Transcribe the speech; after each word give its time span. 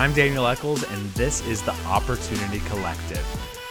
I'm 0.00 0.14
Daniel 0.14 0.46
Eccles, 0.46 0.82
and 0.82 1.10
this 1.10 1.46
is 1.46 1.60
the 1.60 1.74
Opportunity 1.84 2.60
Collective, 2.60 3.22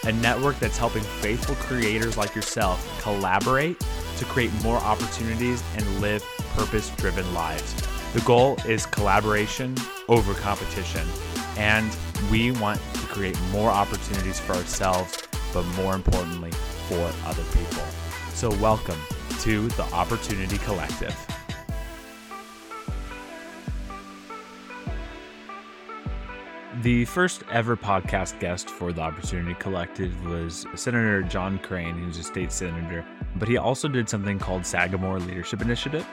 a 0.05 0.11
network 0.11 0.59
that's 0.59 0.77
helping 0.77 1.01
faithful 1.01 1.55
creators 1.55 2.17
like 2.17 2.35
yourself 2.35 3.01
collaborate 3.01 3.79
to 4.17 4.25
create 4.25 4.51
more 4.61 4.77
opportunities 4.77 5.63
and 5.75 6.01
live 6.01 6.23
purpose 6.55 6.91
driven 6.97 7.33
lives. 7.33 7.73
The 8.13 8.21
goal 8.21 8.57
is 8.67 8.85
collaboration 8.85 9.75
over 10.07 10.35
competition, 10.35 11.07
and 11.57 11.97
we 12.29 12.51
want 12.51 12.79
to 12.93 12.99
create 13.07 13.41
more 13.49 13.71
opportunities 13.71 14.39
for 14.39 14.53
ourselves, 14.53 15.17
but 15.51 15.63
more 15.77 15.95
importantly, 15.95 16.51
for 16.89 17.11
other 17.25 17.43
people. 17.45 17.83
So, 18.35 18.51
welcome 18.61 18.99
to 19.39 19.67
the 19.69 19.83
Opportunity 19.93 20.59
Collective. 20.59 21.38
The 26.81 27.03
first 27.03 27.43
ever 27.51 27.75
podcast 27.75 28.39
guest 28.39 28.69
for 28.69 28.93
the 28.93 29.01
Opportunity 29.01 29.53
Collective 29.55 30.25
was 30.25 30.65
Senator 30.75 31.21
John 31.23 31.59
Crane, 31.59 31.97
who's 31.97 32.17
a 32.17 32.23
state 32.23 32.53
senator, 32.53 33.05
but 33.35 33.49
he 33.49 33.57
also 33.57 33.89
did 33.89 34.07
something 34.07 34.39
called 34.39 34.65
Sagamore 34.65 35.19
Leadership 35.19 35.61
Initiative. 35.61 36.07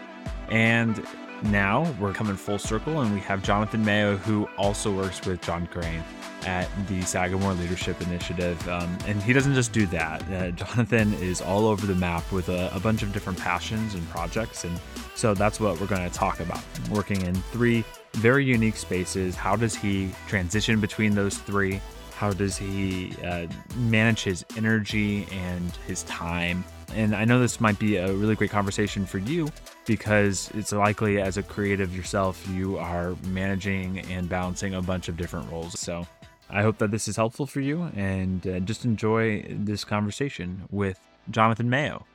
And 0.50 1.06
now 1.44 1.88
we're 2.00 2.12
coming 2.12 2.34
full 2.34 2.58
circle, 2.58 3.00
and 3.00 3.14
we 3.14 3.20
have 3.20 3.44
Jonathan 3.44 3.84
Mayo, 3.84 4.16
who 4.16 4.48
also 4.58 4.92
works 4.92 5.24
with 5.24 5.40
John 5.40 5.68
Crane 5.68 6.02
at 6.46 6.68
the 6.88 7.02
Sagamore 7.02 7.55
Leadership 7.55 8.00
Initiative. 8.00 8.66
Um, 8.68 8.96
and 9.06 9.23
he 9.23 9.32
doesn't 9.32 9.54
just 9.54 9.73
do 9.73 9.87
that. 9.87 10.23
Uh, 10.30 10.50
Jonathan 10.52 11.12
is 11.14 11.43
all 11.43 11.66
over 11.66 11.87
the 11.87 11.95
map 11.95 12.30
with 12.32 12.48
a, 12.48 12.70
a 12.74 12.80
bunch 12.80 13.02
of 13.02 13.12
different 13.12 13.38
passions 13.38 13.95
and 13.95 14.09
projects. 14.09 14.65
And 14.65 14.80
so 15.15 15.35
that's 15.35 15.60
what 15.60 15.80
we're 15.80 15.87
going 15.87 16.09
to 16.09 16.15
talk 16.15 16.40
about 16.40 16.62
working 16.90 17.20
in 17.23 17.35
three 17.35 17.85
very 18.15 18.45
unique 18.45 18.76
spaces. 18.76 19.35
How 19.35 19.57
does 19.57 19.74
he 19.74 20.10
transition 20.29 20.80
between 20.80 21.15
those 21.15 21.38
three? 21.38 21.80
How 22.16 22.32
does 22.32 22.57
he 22.57 23.15
uh, 23.23 23.46
manage 23.76 24.23
his 24.23 24.45
energy 24.57 25.26
and 25.32 25.70
his 25.87 26.04
time? 26.04 26.65
And 26.95 27.15
I 27.15 27.24
know 27.24 27.38
this 27.38 27.60
might 27.60 27.79
be 27.79 27.96
a 27.96 28.10
really 28.13 28.37
great 28.37 28.51
conversation 28.51 29.04
for 29.04 29.18
you 29.18 29.48
because 29.85 30.51
it's 30.54 30.73
likely 30.73 31.20
as 31.20 31.37
a 31.37 31.42
creative 31.42 31.95
yourself, 31.95 32.46
you 32.48 32.79
are 32.79 33.16
managing 33.26 33.98
and 34.10 34.29
balancing 34.29 34.74
a 34.74 34.82
bunch 34.82 35.09
of 35.09 35.16
different 35.16 35.51
roles. 35.51 35.79
So 35.79 36.07
I 36.48 36.62
hope 36.62 36.78
that 36.78 36.90
this 36.90 37.08
is 37.08 37.16
helpful 37.16 37.46
for 37.46 37.60
you 37.60 37.90
and 37.96 38.46
uh, 38.46 38.60
just 38.60 38.84
enjoy 38.84 39.44
this 39.48 39.84
conversation 39.84 40.68
with 40.70 41.00
Jonathan 41.30 41.68
Mayo. 41.68 42.06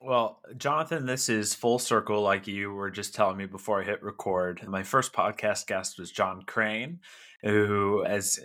Well, 0.00 0.40
Jonathan, 0.58 1.06
this 1.06 1.30
is 1.30 1.54
full 1.54 1.78
circle, 1.78 2.20
like 2.20 2.46
you 2.46 2.72
were 2.72 2.90
just 2.90 3.14
telling 3.14 3.38
me 3.38 3.46
before 3.46 3.80
I 3.80 3.84
hit 3.84 4.02
record. 4.02 4.66
My 4.68 4.82
first 4.82 5.14
podcast 5.14 5.66
guest 5.66 5.98
was 5.98 6.10
John 6.10 6.42
Crane, 6.42 7.00
who, 7.42 8.04
as 8.04 8.38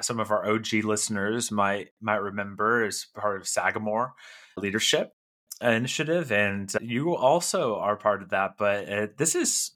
some 0.00 0.18
of 0.18 0.30
our 0.30 0.48
OG 0.48 0.72
listeners 0.84 1.50
might 1.50 1.88
might 2.00 2.22
remember, 2.22 2.86
is 2.86 3.06
part 3.14 3.38
of 3.38 3.46
Sagamore 3.46 4.14
Leadership 4.56 5.12
Initiative, 5.60 6.32
and 6.32 6.72
you 6.80 7.14
also 7.14 7.76
are 7.76 7.96
part 7.96 8.22
of 8.22 8.30
that. 8.30 8.52
But 8.58 8.88
uh, 8.88 9.06
this 9.18 9.34
is 9.34 9.72
uh, 9.72 9.73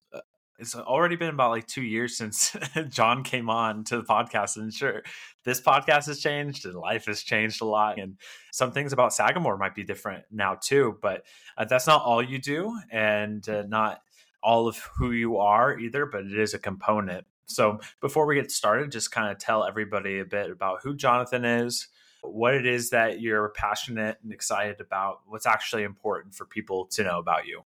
it's 0.59 0.75
already 0.75 1.15
been 1.15 1.29
about 1.29 1.51
like 1.51 1.67
two 1.67 1.83
years 1.83 2.17
since 2.17 2.57
John 2.89 3.23
came 3.23 3.49
on 3.49 3.85
to 3.85 3.97
the 3.97 4.03
podcast. 4.03 4.57
And 4.57 4.75
sure, 4.75 5.03
this 5.45 5.61
podcast 5.61 6.07
has 6.07 6.19
changed 6.19 6.67
and 6.67 6.75
life 6.75 7.07
has 7.07 7.23
changed 7.23 7.63
a 7.63 7.65
lot. 7.65 7.99
And 7.99 8.17
some 8.53 8.73
things 8.73 8.93
about 8.93 9.15
Sagamore 9.15 9.57
might 9.57 9.75
be 9.75 9.85
different 9.85 10.25
now 10.31 10.57
too, 10.61 10.99
but 11.01 11.25
uh, 11.57 11.65
that's 11.65 11.87
not 11.87 12.03
all 12.03 12.23
you 12.23 12.39
do 12.39 12.77
and 12.91 13.49
uh, 13.49 13.63
not 13.69 14.03
all 14.43 14.67
of 14.67 14.79
who 14.97 15.13
you 15.13 15.37
are 15.37 15.79
either, 15.79 16.07
but 16.07 16.25
it 16.25 16.39
is 16.39 16.55
a 16.55 16.59
component. 16.59 17.25
So 17.47 17.79
before 18.01 18.27
we 18.27 18.35
get 18.35 18.51
started, 18.51 18.91
just 18.91 19.13
kind 19.13 19.31
of 19.31 19.39
tell 19.39 19.65
everybody 19.65 20.19
a 20.19 20.25
bit 20.25 20.51
about 20.51 20.81
who 20.83 20.95
Jonathan 20.95 21.45
is, 21.45 21.89
what 22.23 22.55
it 22.55 22.67
is 22.67 22.91
that 22.91 23.21
you're 23.21 23.49
passionate 23.51 24.19
and 24.23 24.33
excited 24.33 24.81
about, 24.81 25.21
what's 25.27 25.47
actually 25.47 25.85
important 25.85 26.35
for 26.35 26.45
people 26.45 26.87
to 26.87 27.05
know 27.05 27.19
about 27.19 27.47
you. 27.47 27.63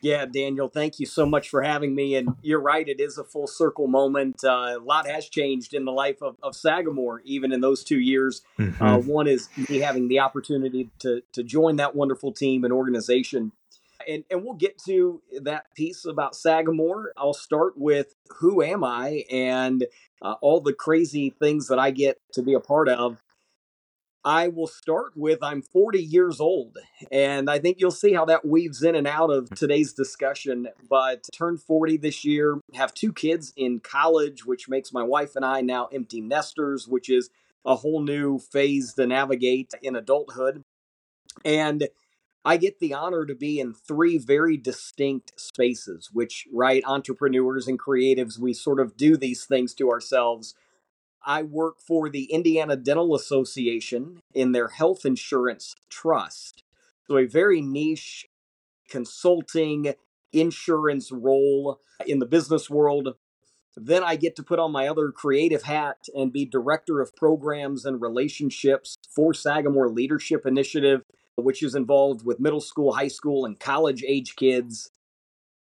Yeah, 0.00 0.26
Daniel, 0.26 0.68
thank 0.68 1.00
you 1.00 1.06
so 1.06 1.26
much 1.26 1.48
for 1.48 1.62
having 1.62 1.94
me. 1.94 2.14
And 2.14 2.36
you're 2.42 2.60
right, 2.60 2.88
it 2.88 3.00
is 3.00 3.18
a 3.18 3.24
full 3.24 3.46
circle 3.46 3.88
moment. 3.88 4.44
Uh, 4.44 4.76
a 4.76 4.78
lot 4.78 5.08
has 5.08 5.28
changed 5.28 5.74
in 5.74 5.84
the 5.84 5.92
life 5.92 6.22
of, 6.22 6.36
of 6.42 6.54
Sagamore, 6.54 7.20
even 7.24 7.52
in 7.52 7.60
those 7.60 7.82
two 7.82 7.98
years. 7.98 8.42
Mm-hmm. 8.58 8.82
Uh, 8.82 8.98
one 8.98 9.26
is 9.26 9.48
me 9.68 9.78
having 9.78 10.08
the 10.08 10.20
opportunity 10.20 10.90
to, 11.00 11.22
to 11.32 11.42
join 11.42 11.76
that 11.76 11.96
wonderful 11.96 12.32
team 12.32 12.64
and 12.64 12.72
organization. 12.72 13.52
And, 14.08 14.24
and 14.30 14.44
we'll 14.44 14.54
get 14.54 14.78
to 14.86 15.20
that 15.42 15.74
piece 15.74 16.04
about 16.04 16.36
Sagamore. 16.36 17.12
I'll 17.16 17.34
start 17.34 17.74
with 17.76 18.14
who 18.38 18.62
am 18.62 18.84
I 18.84 19.24
and 19.30 19.84
uh, 20.22 20.34
all 20.40 20.60
the 20.60 20.72
crazy 20.72 21.30
things 21.30 21.68
that 21.68 21.78
I 21.78 21.90
get 21.90 22.20
to 22.32 22.42
be 22.42 22.54
a 22.54 22.60
part 22.60 22.88
of. 22.88 23.18
I 24.24 24.48
will 24.48 24.66
start 24.66 25.12
with 25.16 25.38
I'm 25.42 25.62
40 25.62 26.02
years 26.02 26.40
old, 26.40 26.76
and 27.10 27.48
I 27.48 27.58
think 27.58 27.78
you'll 27.78 27.90
see 27.90 28.12
how 28.12 28.24
that 28.26 28.44
weaves 28.44 28.82
in 28.82 28.94
and 28.94 29.06
out 29.06 29.30
of 29.30 29.48
mm. 29.48 29.56
today's 29.56 29.92
discussion. 29.92 30.68
But 30.88 31.28
turned 31.32 31.62
40 31.62 31.98
this 31.98 32.24
year, 32.24 32.60
have 32.74 32.94
two 32.94 33.12
kids 33.12 33.52
in 33.56 33.80
college, 33.80 34.44
which 34.44 34.68
makes 34.68 34.92
my 34.92 35.02
wife 35.02 35.36
and 35.36 35.44
I 35.44 35.60
now 35.60 35.86
empty 35.92 36.20
nesters, 36.20 36.88
which 36.88 37.08
is 37.08 37.30
a 37.64 37.76
whole 37.76 38.02
new 38.02 38.38
phase 38.38 38.94
to 38.94 39.06
navigate 39.06 39.72
in 39.82 39.94
adulthood. 39.94 40.62
And 41.44 41.88
I 42.44 42.56
get 42.56 42.80
the 42.80 42.94
honor 42.94 43.26
to 43.26 43.34
be 43.34 43.60
in 43.60 43.74
three 43.74 44.18
very 44.18 44.56
distinct 44.56 45.38
spaces, 45.38 46.10
which, 46.12 46.46
right, 46.52 46.82
entrepreneurs 46.86 47.68
and 47.68 47.78
creatives, 47.78 48.38
we 48.38 48.52
sort 48.52 48.80
of 48.80 48.96
do 48.96 49.16
these 49.16 49.44
things 49.44 49.74
to 49.74 49.90
ourselves 49.90 50.54
I 51.28 51.42
work 51.42 51.78
for 51.78 52.08
the 52.08 52.24
Indiana 52.24 52.74
Dental 52.74 53.14
Association 53.14 54.22
in 54.32 54.52
their 54.52 54.68
health 54.68 55.04
insurance 55.04 55.74
trust. 55.90 56.64
So, 57.06 57.18
a 57.18 57.26
very 57.26 57.60
niche 57.60 58.26
consulting 58.88 59.92
insurance 60.32 61.12
role 61.12 61.80
in 62.06 62.18
the 62.18 62.26
business 62.26 62.70
world. 62.70 63.14
Then 63.76 64.02
I 64.02 64.16
get 64.16 64.36
to 64.36 64.42
put 64.42 64.58
on 64.58 64.72
my 64.72 64.88
other 64.88 65.10
creative 65.10 65.64
hat 65.64 65.98
and 66.16 66.32
be 66.32 66.46
director 66.46 67.02
of 67.02 67.14
programs 67.14 67.84
and 67.84 68.00
relationships 68.00 68.96
for 69.14 69.34
Sagamore 69.34 69.90
Leadership 69.90 70.46
Initiative, 70.46 71.02
which 71.36 71.62
is 71.62 71.74
involved 71.74 72.24
with 72.24 72.40
middle 72.40 72.62
school, 72.62 72.94
high 72.94 73.08
school, 73.08 73.44
and 73.44 73.60
college 73.60 74.02
age 74.02 74.34
kids. 74.34 74.90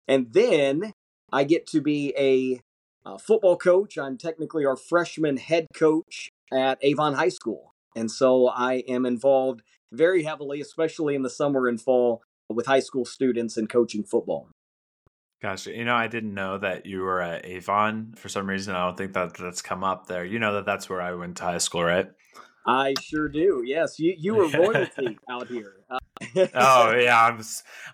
And 0.07 0.35
then 0.35 0.93
I 1.33 1.45
get 1.45 1.67
to 1.69 1.81
be 1.81 2.15
a 2.17 2.61
uh, 3.07 3.17
football 3.19 3.57
coach. 3.57 3.97
I'm 3.97 4.19
technically 4.19 4.67
our 4.67 4.77
freshman 4.77 5.37
head 5.37 5.69
coach 5.75 6.31
at 6.53 6.79
Avon 6.83 7.15
High 7.15 7.29
School. 7.29 7.73
And 7.95 8.11
so 8.11 8.49
I 8.49 8.83
am 8.89 9.07
involved 9.07 9.63
very 9.93 10.25
heavily, 10.25 10.61
especially 10.61 11.15
in 11.15 11.23
the 11.23 11.31
summer 11.31 11.69
and 11.69 11.81
fall, 11.81 12.23
with 12.49 12.67
high 12.67 12.81
school 12.81 13.05
students 13.05 13.57
and 13.57 13.69
coaching 13.69 14.05
football. 14.05 14.49
Gosh, 15.41 15.67
You 15.67 15.85
know, 15.85 15.95
I 15.95 16.09
didn't 16.09 16.35
know 16.35 16.59
that 16.59 16.87
you 16.87 17.01
were 17.01 17.21
at 17.21 17.47
Avon. 17.47 18.15
For 18.17 18.29
some 18.29 18.49
reason, 18.49 18.75
I 18.75 18.85
don't 18.85 18.97
think 18.97 19.13
that 19.13 19.35
that's 19.35 19.63
come 19.63 19.85
up 19.85 20.07
there. 20.07 20.25
You 20.25 20.39
know 20.39 20.55
that 20.55 20.67
that's 20.67 20.89
where 20.89 21.01
I 21.01 21.13
went 21.13 21.37
to 21.39 21.45
high 21.45 21.59
school, 21.59 21.85
right? 21.85 22.09
I 22.67 22.95
sure 23.01 23.29
do. 23.29 23.63
Yes, 23.65 23.99
you 23.99 24.15
you 24.19 24.35
were 24.35 24.49
royalty 24.49 25.19
out 25.31 25.47
here. 25.49 25.75
Uh, 25.89 25.99
oh 26.55 26.95
yeah, 26.99 27.25
I'm 27.25 27.41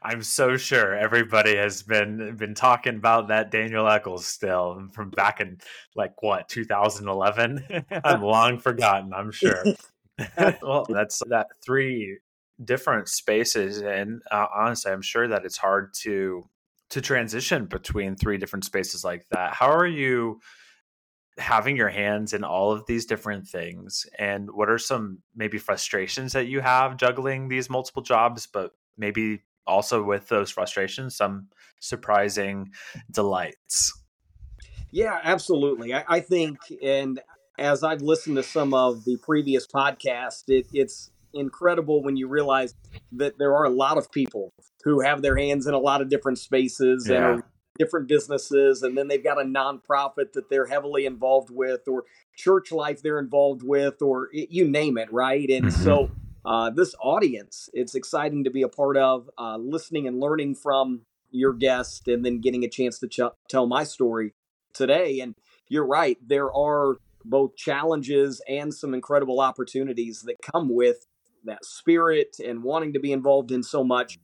I'm 0.03 0.23
so 0.23 0.57
sure 0.57 0.95
everybody 0.95 1.57
has 1.57 1.83
been 1.83 2.37
been 2.37 2.55
talking 2.55 2.97
about 2.97 3.29
that 3.29 3.51
Daniel 3.51 3.87
Eccles 3.89 4.27
still 4.27 4.89
from 4.93 5.11
back 5.11 5.41
in 5.41 5.59
like 5.95 6.23
what 6.23 6.49
2011. 6.49 7.85
I'm 8.05 8.23
long 8.23 8.59
forgotten. 8.59 9.13
I'm 9.13 9.31
sure. 9.31 9.63
well, 10.63 10.87
that's 10.89 11.21
that 11.29 11.49
three 11.65 12.19
different 12.65 13.09
spaces, 13.09 13.81
and 13.81 14.23
uh, 14.31 14.47
honestly, 14.55 14.93
I'm 14.93 15.03
sure 15.03 15.29
that 15.29 15.45
it's 15.45 15.59
hard 15.59 15.93
to 16.03 16.49
to 16.91 17.01
transition 17.01 17.67
between 17.67 18.17
three 18.17 18.39
different 18.39 18.65
spaces 18.65 19.05
like 19.05 19.27
that. 19.31 19.55
How 19.55 19.71
are 19.71 19.87
you? 19.87 20.41
Having 21.39 21.77
your 21.77 21.89
hands 21.89 22.33
in 22.33 22.45
all 22.45 22.73
of 22.73 22.85
these 22.87 23.07
different 23.07 23.47
things 23.47 24.07
and 24.19 24.51
what 24.51 24.69
are 24.69 24.79
some 24.79 25.19
maybe 25.35 25.59
frustrations 25.59 26.33
that 26.33 26.47
you 26.47 26.61
have 26.61 26.97
juggling 26.97 27.49
these 27.49 27.71
multiple 27.71 28.03
jobs 28.03 28.47
but 28.47 28.73
maybe 28.99 29.43
also 29.67 30.03
with 30.03 30.29
those 30.29 30.51
frustrations 30.51 31.17
some 31.17 31.49
surprising 31.81 32.71
delights 33.11 33.93
yeah 34.91 35.21
absolutely 35.23 35.95
i, 35.95 36.05
I 36.07 36.21
think 36.21 36.59
and 36.83 37.21
as 37.59 37.83
i've 37.83 38.03
listened 38.03 38.37
to 38.37 38.43
some 38.43 38.75
of 38.75 39.05
the 39.05 39.17
previous 39.17 39.67
podcasts 39.67 40.45
it, 40.49 40.67
it's 40.73 41.11
incredible 41.35 42.03
when 42.03 42.17
you 42.17 42.29
realize 42.29 42.75
that 43.13 43.39
there 43.39 43.55
are 43.57 43.65
a 43.65 43.71
lot 43.71 43.97
of 43.97 44.11
people 44.13 44.53
who 44.85 45.01
have 45.01 45.23
their 45.23 45.37
hands 45.37 45.67
in 45.67 45.73
a 45.73 45.79
lot 45.79 46.03
of 46.03 46.11
different 46.11 46.39
spaces 46.39 47.07
yeah. 47.09 47.17
and 47.17 47.25
are 47.25 47.45
different 47.79 48.07
businesses 48.09 48.83
and 48.83 48.97
then 48.97 49.09
they've 49.09 49.25
got 49.25 49.41
a 49.41 49.45
nonprofit 49.45 50.33
that 50.35 50.51
they're 50.51 50.67
heavily 50.67 51.07
involved 51.07 51.51
with 51.51 51.89
or 51.89 52.05
church 52.37 52.71
life 52.71 53.03
they're 53.03 53.19
involved 53.19 53.63
with 53.63 54.03
or 54.03 54.29
you 54.33 54.69
name 54.69 54.99
it 54.99 55.11
right 55.13 55.49
and 55.49 55.67
mm-hmm. 55.67 55.83
so 55.83 56.11
uh, 56.45 56.69
this 56.71 56.95
audience 57.01 57.71
it's 57.73 57.95
exciting 57.95 58.45
to 58.45 58.51
be 58.51 58.63
a 58.63 58.69
part 58.69 58.97
of 58.97 59.31
uh, 59.39 59.57
listening 59.57 60.07
and 60.07 60.21
learning 60.21 60.55
from 60.55 61.01
your 61.31 61.53
guest 61.53 62.09
and 62.09 62.25
then 62.25 62.41
getting 62.41 62.63
a 62.63 62.69
chance 62.69 62.99
to 62.99 63.09
ch- 63.09 63.21
tell 63.49 63.67
my 63.67 63.85
story 63.85 64.35
today 64.75 65.21
and 65.21 65.35
you're 65.73 65.87
right. 65.87 66.19
There 66.25 66.55
are 66.55 66.97
both 67.25 67.57
challenges 67.57 68.43
and 68.47 68.75
some 68.75 68.93
incredible 68.93 69.41
opportunities 69.41 70.21
that 70.23 70.37
come 70.53 70.69
with 70.69 71.07
that 71.45 71.65
spirit 71.65 72.37
and 72.45 72.63
wanting 72.63 72.93
to 72.93 73.01
be 73.01 73.11
involved 73.11 73.51
in 73.51 73.63
so 73.63 73.83
much. 73.83 74.19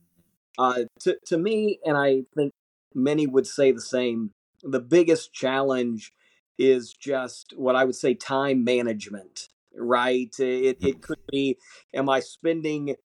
Uh, 0.59 0.83
to, 0.99 1.17
to 1.25 1.37
me, 1.37 1.79
and 1.85 1.97
I 1.97 2.23
think 2.35 2.53
many 2.93 3.27
would 3.27 3.47
say 3.47 3.71
the 3.71 3.81
same, 3.81 4.31
the 4.63 4.79
biggest 4.79 5.33
challenge 5.33 6.13
is 6.57 6.93
just 6.93 7.53
what 7.55 7.75
I 7.75 7.85
would 7.85 7.95
say 7.95 8.13
time 8.13 8.63
management, 8.63 9.47
right? 9.75 10.33
It, 10.37 10.43
it 10.43 10.79
mm-hmm. 10.81 10.99
could 10.99 11.19
be, 11.31 11.57
am 11.93 12.09
I 12.09 12.19
spending 12.19 12.95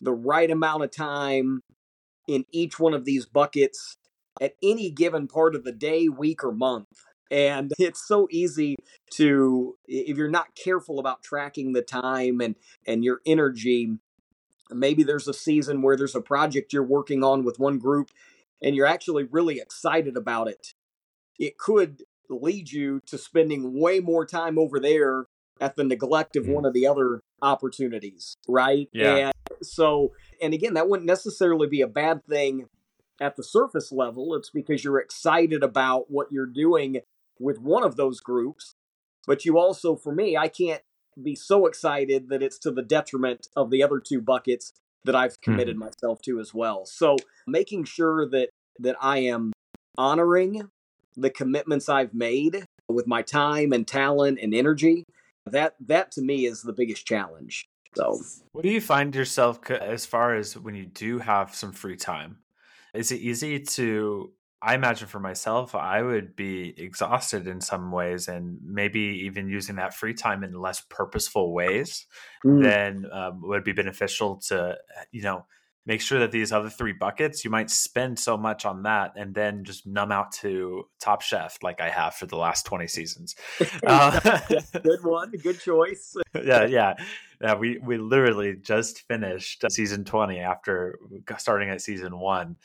the 0.00 0.12
right 0.12 0.50
amount 0.50 0.84
of 0.84 0.90
time 0.90 1.60
in 2.26 2.44
each 2.52 2.78
one 2.78 2.94
of 2.94 3.04
these 3.04 3.24
buckets 3.24 3.96
at 4.40 4.54
any 4.62 4.90
given 4.90 5.28
part 5.28 5.54
of 5.54 5.64
the 5.64 5.72
day, 5.72 6.08
week, 6.08 6.42
or 6.42 6.52
month? 6.52 6.88
And 7.30 7.72
it's 7.78 8.06
so 8.06 8.26
easy 8.30 8.76
to, 9.12 9.76
if 9.86 10.16
you're 10.16 10.28
not 10.28 10.56
careful 10.56 10.98
about 10.98 11.22
tracking 11.22 11.72
the 11.72 11.82
time 11.82 12.40
and, 12.40 12.56
and 12.86 13.04
your 13.04 13.20
energy, 13.24 13.98
maybe 14.70 15.02
there's 15.02 15.28
a 15.28 15.34
season 15.34 15.82
where 15.82 15.96
there's 15.96 16.16
a 16.16 16.20
project 16.20 16.72
you're 16.72 16.82
working 16.82 17.22
on 17.22 17.44
with 17.44 17.58
one 17.58 17.78
group 17.78 18.10
and 18.62 18.74
you're 18.74 18.86
actually 18.86 19.24
really 19.24 19.58
excited 19.58 20.16
about 20.16 20.48
it. 20.48 20.74
It 21.38 21.58
could 21.58 22.02
lead 22.28 22.70
you 22.70 23.00
to 23.06 23.16
spending 23.16 23.78
way 23.80 24.00
more 24.00 24.26
time 24.26 24.58
over 24.58 24.80
there 24.80 25.26
at 25.60 25.76
the 25.76 25.84
neglect 25.84 26.36
of 26.36 26.46
one 26.46 26.64
mm. 26.64 26.68
of 26.68 26.74
the 26.74 26.86
other 26.86 27.20
opportunities, 27.42 28.36
right? 28.48 28.88
Yeah. 28.92 29.16
And 29.16 29.34
so, 29.62 30.12
and 30.42 30.54
again, 30.54 30.74
that 30.74 30.88
wouldn't 30.88 31.06
necessarily 31.06 31.66
be 31.66 31.80
a 31.80 31.88
bad 31.88 32.24
thing 32.26 32.66
at 33.20 33.36
the 33.36 33.44
surface 33.44 33.90
level. 33.90 34.34
It's 34.34 34.50
because 34.50 34.84
you're 34.84 35.00
excited 35.00 35.62
about 35.62 36.10
what 36.10 36.30
you're 36.30 36.46
doing 36.46 37.00
with 37.38 37.60
one 37.60 37.84
of 37.84 37.96
those 37.96 38.20
groups. 38.20 38.74
But 39.26 39.44
you 39.44 39.58
also, 39.58 39.96
for 39.96 40.12
me, 40.12 40.36
I 40.36 40.48
can't 40.48 40.82
be 41.20 41.34
so 41.34 41.66
excited 41.66 42.28
that 42.28 42.42
it's 42.42 42.58
to 42.60 42.70
the 42.70 42.82
detriment 42.82 43.48
of 43.56 43.70
the 43.70 43.82
other 43.82 44.00
two 44.00 44.20
buckets 44.20 44.72
that 45.04 45.14
I've 45.14 45.40
committed 45.40 45.76
hmm. 45.76 45.80
myself 45.80 46.20
to 46.22 46.40
as 46.40 46.52
well. 46.52 46.84
So 46.86 47.16
making 47.46 47.84
sure 47.84 48.28
that 48.30 48.50
that 48.80 48.96
I 49.00 49.18
am 49.18 49.52
honoring 49.96 50.70
the 51.16 51.30
commitments 51.30 51.88
I've 51.88 52.14
made 52.14 52.64
with 52.88 53.06
my 53.06 53.22
time 53.22 53.72
and 53.72 53.86
talent 53.86 54.38
and 54.40 54.54
energy, 54.54 55.04
that 55.46 55.74
that 55.80 56.12
to 56.12 56.22
me 56.22 56.46
is 56.46 56.62
the 56.62 56.72
biggest 56.72 57.06
challenge. 57.06 57.66
So, 57.96 58.20
what 58.52 58.62
do 58.62 58.70
you 58.70 58.80
find 58.80 59.14
yourself 59.14 59.68
as 59.70 60.06
far 60.06 60.34
as 60.34 60.56
when 60.56 60.74
you 60.74 60.86
do 60.86 61.18
have 61.18 61.54
some 61.54 61.72
free 61.72 61.96
time? 61.96 62.38
Is 62.94 63.12
it 63.12 63.20
easy 63.20 63.60
to 63.60 64.32
I 64.60 64.74
imagine 64.74 65.06
for 65.06 65.20
myself, 65.20 65.74
I 65.74 66.02
would 66.02 66.34
be 66.34 66.74
exhausted 66.76 67.46
in 67.46 67.60
some 67.60 67.92
ways, 67.92 68.26
and 68.26 68.58
maybe 68.62 69.22
even 69.24 69.48
using 69.48 69.76
that 69.76 69.94
free 69.94 70.14
time 70.14 70.42
in 70.42 70.52
less 70.60 70.80
purposeful 70.80 71.52
ways 71.52 72.06
mm. 72.44 72.62
than 72.62 73.06
um, 73.12 73.40
would 73.42 73.62
be 73.62 73.72
beneficial 73.72 74.36
to, 74.48 74.76
you 75.12 75.22
know, 75.22 75.46
make 75.88 76.02
sure 76.02 76.18
that 76.18 76.30
these 76.30 76.52
other 76.52 76.68
three 76.68 76.92
buckets, 76.92 77.44
you 77.44 77.50
might 77.50 77.70
spend 77.70 78.18
so 78.18 78.36
much 78.36 78.66
on 78.66 78.82
that 78.82 79.12
and 79.16 79.34
then 79.34 79.64
just 79.64 79.86
numb 79.86 80.12
out 80.12 80.30
to 80.30 80.84
Top 81.00 81.22
Chef 81.22 81.56
like 81.62 81.80
I 81.80 81.88
have 81.88 82.14
for 82.14 82.26
the 82.26 82.36
last 82.36 82.66
20 82.66 82.86
seasons. 82.86 83.34
Uh, 83.86 84.40
good 84.82 85.02
one. 85.02 85.30
Good 85.30 85.60
choice. 85.60 86.14
yeah, 86.44 86.66
yeah. 86.66 86.94
Yeah, 87.40 87.54
we, 87.54 87.78
we 87.78 87.96
literally 87.96 88.56
just 88.60 89.06
finished 89.08 89.64
season 89.70 90.04
20 90.04 90.40
after 90.40 90.98
starting 91.38 91.70
at 91.70 91.80
season 91.80 92.18
one 92.18 92.56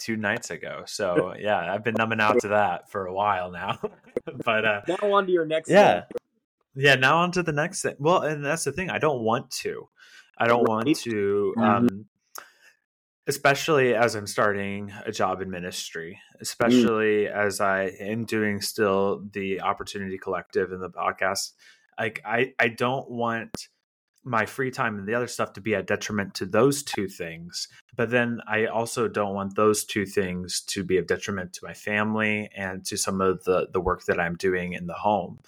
two 0.00 0.16
nights 0.16 0.50
ago. 0.50 0.82
So 0.86 1.34
yeah, 1.38 1.72
I've 1.72 1.84
been 1.84 1.94
numbing 1.94 2.20
out 2.20 2.40
to 2.40 2.48
that 2.48 2.90
for 2.90 3.06
a 3.06 3.12
while 3.12 3.50
now. 3.50 3.78
but 4.44 4.64
uh, 4.64 4.80
now 4.88 5.12
on 5.12 5.26
to 5.26 5.32
your 5.32 5.46
next. 5.46 5.70
Yeah, 5.70 6.00
thing. 6.02 6.10
yeah. 6.74 6.94
Now 6.96 7.18
on 7.18 7.32
to 7.32 7.42
the 7.42 7.52
next 7.52 7.82
thing. 7.82 7.94
Well, 7.98 8.22
and 8.22 8.44
that's 8.44 8.64
the 8.64 8.72
thing. 8.72 8.90
I 8.90 8.98
don't 8.98 9.22
want 9.22 9.50
to. 9.62 9.88
I 10.36 10.46
don't 10.46 10.64
right. 10.64 10.68
want 10.68 10.96
to. 10.96 11.54
Mm-hmm. 11.56 11.62
Um, 11.62 12.06
especially 13.26 13.94
as 13.94 14.16
I'm 14.16 14.26
starting 14.26 14.92
a 15.06 15.12
job 15.12 15.40
in 15.40 15.50
ministry, 15.50 16.18
mm. 16.36 16.40
especially 16.40 17.26
mm. 17.26 17.32
as 17.32 17.60
I 17.60 17.92
am 18.00 18.24
doing 18.24 18.60
still 18.60 19.22
the 19.32 19.60
Opportunity 19.60 20.18
Collective 20.18 20.72
and 20.72 20.82
the 20.82 20.90
podcast. 20.90 21.52
Like 21.98 22.20
I, 22.24 22.54
I 22.58 22.68
don't 22.68 23.08
want 23.08 23.68
my 24.24 24.46
free 24.46 24.70
time 24.70 24.98
and 24.98 25.08
the 25.08 25.14
other 25.14 25.26
stuff 25.26 25.54
to 25.54 25.60
be 25.60 25.74
a 25.74 25.82
detriment 25.82 26.34
to 26.34 26.46
those 26.46 26.82
two 26.82 27.08
things. 27.08 27.68
But 27.96 28.10
then 28.10 28.40
I 28.46 28.66
also 28.66 29.08
don't 29.08 29.34
want 29.34 29.56
those 29.56 29.84
two 29.84 30.06
things 30.06 30.60
to 30.68 30.84
be 30.84 30.98
a 30.98 31.02
detriment 31.02 31.54
to 31.54 31.64
my 31.64 31.74
family 31.74 32.50
and 32.54 32.84
to 32.86 32.96
some 32.96 33.20
of 33.20 33.44
the 33.44 33.68
the 33.72 33.80
work 33.80 34.04
that 34.04 34.20
I'm 34.20 34.36
doing 34.36 34.74
in 34.74 34.86
the 34.86 34.94
home 34.94 35.38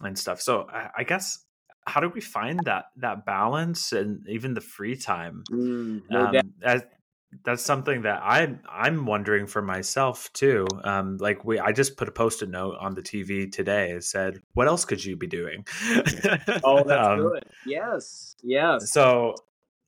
and 0.00 0.18
stuff. 0.18 0.40
So 0.40 0.66
I, 0.72 0.90
I 0.98 1.04
guess 1.04 1.44
how 1.86 2.00
do 2.00 2.08
we 2.08 2.20
find 2.20 2.60
that 2.64 2.86
that 2.96 3.26
balance 3.26 3.92
and 3.92 4.26
even 4.28 4.54
the 4.54 4.60
free 4.60 4.96
time? 4.96 5.44
Mm, 5.50 6.02
no 6.10 6.26
um, 6.26 6.52
as, 6.62 6.84
that's 7.44 7.62
something 7.62 8.02
that 8.02 8.20
I'm 8.22 8.60
I'm 8.68 9.06
wondering 9.06 9.46
for 9.46 9.62
myself 9.62 10.32
too. 10.32 10.66
Um, 10.84 11.16
like 11.18 11.44
we, 11.44 11.58
I 11.58 11.72
just 11.72 11.96
put 11.96 12.08
a 12.08 12.12
post-it 12.12 12.48
note 12.48 12.76
on 12.78 12.94
the 12.94 13.02
TV 13.02 13.50
today. 13.50 13.92
It 13.92 14.04
said, 14.04 14.40
"What 14.54 14.68
else 14.68 14.84
could 14.84 15.04
you 15.04 15.16
be 15.16 15.26
doing?" 15.26 15.66
oh, 16.64 16.84
that's 16.86 17.08
um, 17.08 17.18
good. 17.20 17.44
Yes, 17.66 18.36
yes. 18.42 18.92
So 18.92 19.34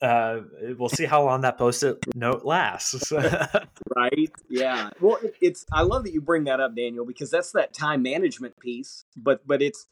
uh, 0.00 0.40
we'll 0.78 0.88
see 0.88 1.04
how 1.04 1.24
long 1.24 1.42
that 1.42 1.58
post-it 1.58 1.98
note 2.14 2.44
lasts. 2.44 3.12
right? 3.96 4.30
Yeah. 4.48 4.90
Well, 5.00 5.18
it's. 5.40 5.66
I 5.72 5.82
love 5.82 6.04
that 6.04 6.12
you 6.12 6.20
bring 6.20 6.44
that 6.44 6.60
up, 6.60 6.74
Daniel, 6.74 7.04
because 7.04 7.30
that's 7.30 7.52
that 7.52 7.72
time 7.72 8.02
management 8.02 8.58
piece. 8.58 9.04
But 9.16 9.46
but 9.46 9.62
it's 9.62 9.86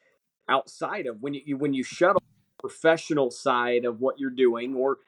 outside 0.48 1.06
of 1.06 1.20
when 1.20 1.34
you 1.34 1.56
when 1.56 1.75
you 1.75 1.82
shut 1.82 2.16
off 2.16 2.22
professional 2.58 3.31
side 3.31 3.84
of 3.84 4.00
what 4.00 4.19
you're 4.20 4.31
doing 4.31 4.75
or 4.75 4.98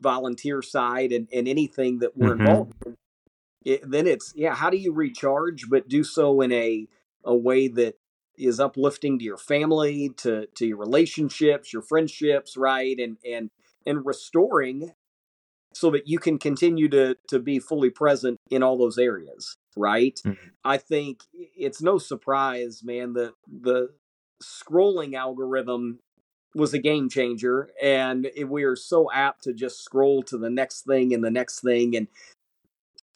volunteer 0.00 0.62
side 0.62 1.12
and, 1.12 1.28
and 1.32 1.48
anything 1.48 1.98
that 1.98 2.16
we're 2.16 2.34
mm-hmm. 2.34 2.40
involved 2.40 2.74
in, 2.86 2.96
it, 3.64 3.90
then 3.90 4.06
it's 4.06 4.32
yeah 4.34 4.54
how 4.54 4.70
do 4.70 4.76
you 4.76 4.92
recharge 4.92 5.68
but 5.68 5.88
do 5.88 6.02
so 6.02 6.40
in 6.40 6.52
a 6.52 6.86
a 7.24 7.34
way 7.34 7.68
that 7.68 7.94
is 8.38 8.58
uplifting 8.58 9.18
to 9.18 9.24
your 9.24 9.36
family 9.36 10.10
to 10.16 10.46
to 10.54 10.66
your 10.66 10.78
relationships 10.78 11.72
your 11.72 11.82
friendships 11.82 12.56
right 12.56 12.98
and 12.98 13.18
and 13.24 13.50
and 13.86 14.06
restoring 14.06 14.92
so 15.72 15.90
that 15.90 16.08
you 16.08 16.18
can 16.18 16.38
continue 16.38 16.88
to 16.88 17.16
to 17.28 17.38
be 17.38 17.58
fully 17.58 17.90
present 17.90 18.38
in 18.50 18.62
all 18.62 18.78
those 18.78 18.98
areas 18.98 19.56
right 19.76 20.20
mm-hmm. 20.24 20.48
i 20.64 20.76
think 20.76 21.22
it's 21.34 21.82
no 21.82 21.98
surprise 21.98 22.80
man 22.82 23.12
that 23.12 23.34
the 23.46 23.90
scrolling 24.42 25.14
algorithm 25.14 25.98
was 26.54 26.74
a 26.74 26.78
game 26.78 27.08
changer 27.08 27.70
and 27.80 28.28
we 28.46 28.64
are 28.64 28.76
so 28.76 29.10
apt 29.12 29.44
to 29.44 29.52
just 29.52 29.84
scroll 29.84 30.22
to 30.22 30.36
the 30.36 30.50
next 30.50 30.82
thing 30.82 31.14
and 31.14 31.22
the 31.22 31.30
next 31.30 31.60
thing 31.60 31.96
and 31.96 32.08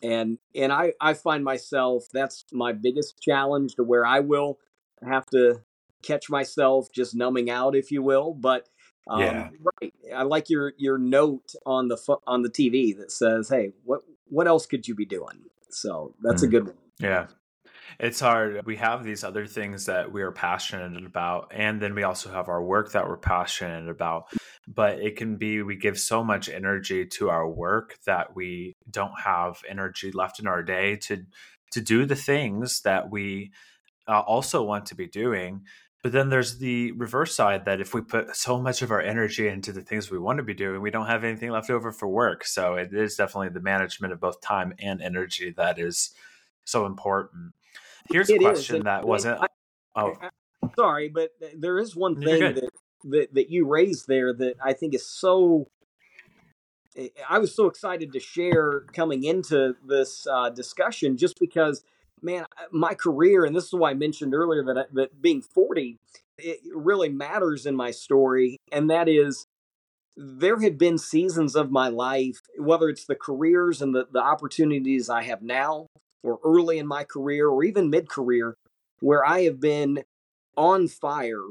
and 0.02 0.38
and 0.54 0.72
I 0.72 0.92
I 1.00 1.14
find 1.14 1.42
myself 1.42 2.06
that's 2.12 2.44
my 2.52 2.72
biggest 2.72 3.20
challenge 3.20 3.74
to 3.74 3.84
where 3.84 4.06
I 4.06 4.20
will 4.20 4.58
have 5.06 5.26
to 5.26 5.62
catch 6.02 6.30
myself 6.30 6.88
just 6.94 7.14
numbing 7.14 7.50
out 7.50 7.74
if 7.74 7.90
you 7.90 8.02
will 8.02 8.34
but 8.34 8.68
um, 9.08 9.20
yeah. 9.20 9.48
right 9.80 9.94
I 10.14 10.22
like 10.22 10.48
your 10.48 10.74
your 10.76 10.98
note 10.98 11.52
on 11.66 11.88
the 11.88 11.98
on 12.26 12.42
the 12.42 12.50
TV 12.50 12.96
that 12.96 13.10
says 13.10 13.48
hey 13.48 13.72
what 13.84 14.02
what 14.28 14.46
else 14.46 14.66
could 14.66 14.86
you 14.86 14.94
be 14.94 15.06
doing 15.06 15.44
so 15.70 16.14
that's 16.22 16.42
mm. 16.42 16.46
a 16.46 16.50
good 16.50 16.66
one 16.66 16.76
yeah 17.00 17.26
it's 17.98 18.20
hard. 18.20 18.64
We 18.66 18.76
have 18.76 19.04
these 19.04 19.24
other 19.24 19.46
things 19.46 19.86
that 19.86 20.12
we 20.12 20.22
are 20.22 20.32
passionate 20.32 21.04
about, 21.04 21.52
and 21.54 21.80
then 21.80 21.94
we 21.94 22.02
also 22.02 22.30
have 22.30 22.48
our 22.48 22.62
work 22.62 22.92
that 22.92 23.08
we're 23.08 23.16
passionate 23.16 23.88
about. 23.88 24.26
But 24.66 24.98
it 25.00 25.16
can 25.16 25.36
be 25.36 25.62
we 25.62 25.76
give 25.76 25.98
so 25.98 26.24
much 26.24 26.48
energy 26.48 27.06
to 27.18 27.30
our 27.30 27.48
work 27.48 27.98
that 28.06 28.34
we 28.34 28.74
don't 28.90 29.20
have 29.24 29.58
energy 29.68 30.10
left 30.12 30.40
in 30.40 30.46
our 30.46 30.62
day 30.62 30.96
to 30.96 31.24
to 31.72 31.80
do 31.80 32.06
the 32.06 32.16
things 32.16 32.82
that 32.82 33.10
we 33.10 33.50
uh, 34.06 34.20
also 34.20 34.62
want 34.62 34.86
to 34.86 34.94
be 34.94 35.06
doing. 35.06 35.62
But 36.02 36.12
then 36.12 36.28
there's 36.28 36.58
the 36.58 36.92
reverse 36.92 37.34
side 37.34 37.64
that 37.64 37.80
if 37.80 37.94
we 37.94 38.02
put 38.02 38.36
so 38.36 38.60
much 38.60 38.82
of 38.82 38.90
our 38.90 39.00
energy 39.00 39.48
into 39.48 39.72
the 39.72 39.80
things 39.80 40.10
we 40.10 40.18
want 40.18 40.36
to 40.36 40.42
be 40.42 40.52
doing, 40.52 40.82
we 40.82 40.90
don't 40.90 41.06
have 41.06 41.24
anything 41.24 41.50
left 41.50 41.70
over 41.70 41.90
for 41.92 42.06
work. 42.06 42.44
So 42.44 42.74
it 42.74 42.92
is 42.92 43.16
definitely 43.16 43.48
the 43.48 43.60
management 43.60 44.12
of 44.12 44.20
both 44.20 44.42
time 44.42 44.74
and 44.78 45.00
energy 45.00 45.54
that 45.56 45.78
is 45.78 46.10
so 46.64 46.84
important. 46.84 47.54
Here's 48.10 48.30
a 48.30 48.38
question 48.38 48.84
that 48.84 49.06
wasn't. 49.06 49.40
I, 49.40 49.46
oh, 49.96 50.14
I, 50.20 50.28
sorry, 50.76 51.08
but 51.08 51.30
there 51.56 51.78
is 51.78 51.96
one 51.96 52.20
thing 52.20 52.40
that, 52.40 52.70
that 53.04 53.34
that 53.34 53.50
you 53.50 53.66
raised 53.66 54.06
there 54.08 54.32
that 54.32 54.54
I 54.62 54.72
think 54.72 54.94
is 54.94 55.06
so. 55.06 55.68
I 57.28 57.38
was 57.38 57.54
so 57.54 57.66
excited 57.66 58.12
to 58.12 58.20
share 58.20 58.84
coming 58.92 59.24
into 59.24 59.74
this 59.84 60.28
uh, 60.30 60.50
discussion 60.50 61.16
just 61.16 61.34
because, 61.40 61.82
man, 62.22 62.44
my 62.70 62.94
career, 62.94 63.44
and 63.44 63.56
this 63.56 63.64
is 63.64 63.72
why 63.72 63.90
I 63.90 63.94
mentioned 63.94 64.32
earlier 64.34 64.62
that 64.64 64.94
that 64.94 65.20
being 65.20 65.42
forty, 65.42 65.98
it 66.38 66.60
really 66.72 67.08
matters 67.08 67.66
in 67.66 67.74
my 67.74 67.90
story, 67.90 68.58
and 68.70 68.90
that 68.90 69.08
is 69.08 69.46
there 70.16 70.60
had 70.60 70.78
been 70.78 70.98
seasons 70.98 71.56
of 71.56 71.70
my 71.70 71.88
life, 71.88 72.40
whether 72.58 72.88
it's 72.88 73.04
the 73.06 73.16
careers 73.16 73.82
and 73.82 73.94
the, 73.94 74.06
the 74.12 74.20
opportunities 74.22 75.10
I 75.10 75.24
have 75.24 75.42
now, 75.42 75.86
or 76.24 76.40
early 76.44 76.78
in 76.78 76.86
my 76.86 77.04
career 77.04 77.48
or 77.48 77.62
even 77.62 77.90
mid 77.90 78.08
career 78.08 78.56
where 79.00 79.24
I 79.24 79.42
have 79.42 79.60
been 79.60 80.02
on 80.56 80.88
fire 80.88 81.44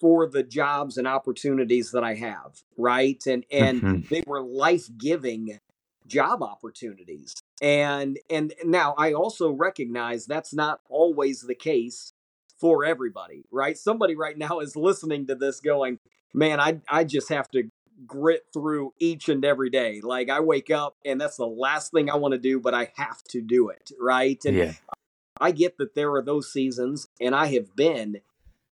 for 0.00 0.26
the 0.26 0.42
jobs 0.42 0.96
and 0.96 1.06
opportunities 1.06 1.90
that 1.90 2.04
I 2.04 2.14
have, 2.14 2.62
right? 2.78 3.22
And 3.26 3.44
and 3.50 3.82
mm-hmm. 3.82 4.14
they 4.14 4.22
were 4.26 4.42
life-giving 4.42 5.58
job 6.06 6.42
opportunities. 6.42 7.34
And 7.60 8.18
and 8.30 8.54
now 8.64 8.94
I 8.96 9.12
also 9.12 9.50
recognize 9.50 10.26
that's 10.26 10.54
not 10.54 10.80
always 10.88 11.42
the 11.42 11.54
case 11.54 12.12
for 12.58 12.84
everybody, 12.84 13.44
right? 13.50 13.76
Somebody 13.76 14.14
right 14.14 14.38
now 14.38 14.60
is 14.60 14.76
listening 14.76 15.26
to 15.26 15.34
this 15.34 15.60
going, 15.60 15.98
"Man, 16.32 16.60
I 16.60 16.80
I 16.88 17.04
just 17.04 17.28
have 17.28 17.48
to 17.50 17.68
grit 18.06 18.42
through 18.52 18.94
each 18.98 19.28
and 19.28 19.44
every 19.44 19.70
day. 19.70 20.00
Like 20.02 20.30
I 20.30 20.40
wake 20.40 20.70
up 20.70 20.96
and 21.04 21.20
that's 21.20 21.36
the 21.36 21.46
last 21.46 21.92
thing 21.92 22.10
I 22.10 22.16
want 22.16 22.32
to 22.32 22.38
do, 22.38 22.60
but 22.60 22.74
I 22.74 22.92
have 22.96 23.22
to 23.30 23.40
do 23.40 23.68
it, 23.68 23.90
right?" 24.00 24.42
And 24.44 24.56
yeah. 24.56 24.72
I 25.40 25.50
get 25.50 25.78
that 25.78 25.94
there 25.94 26.12
are 26.12 26.22
those 26.22 26.52
seasons 26.52 27.08
and 27.20 27.34
I 27.34 27.46
have 27.46 27.74
been 27.74 28.20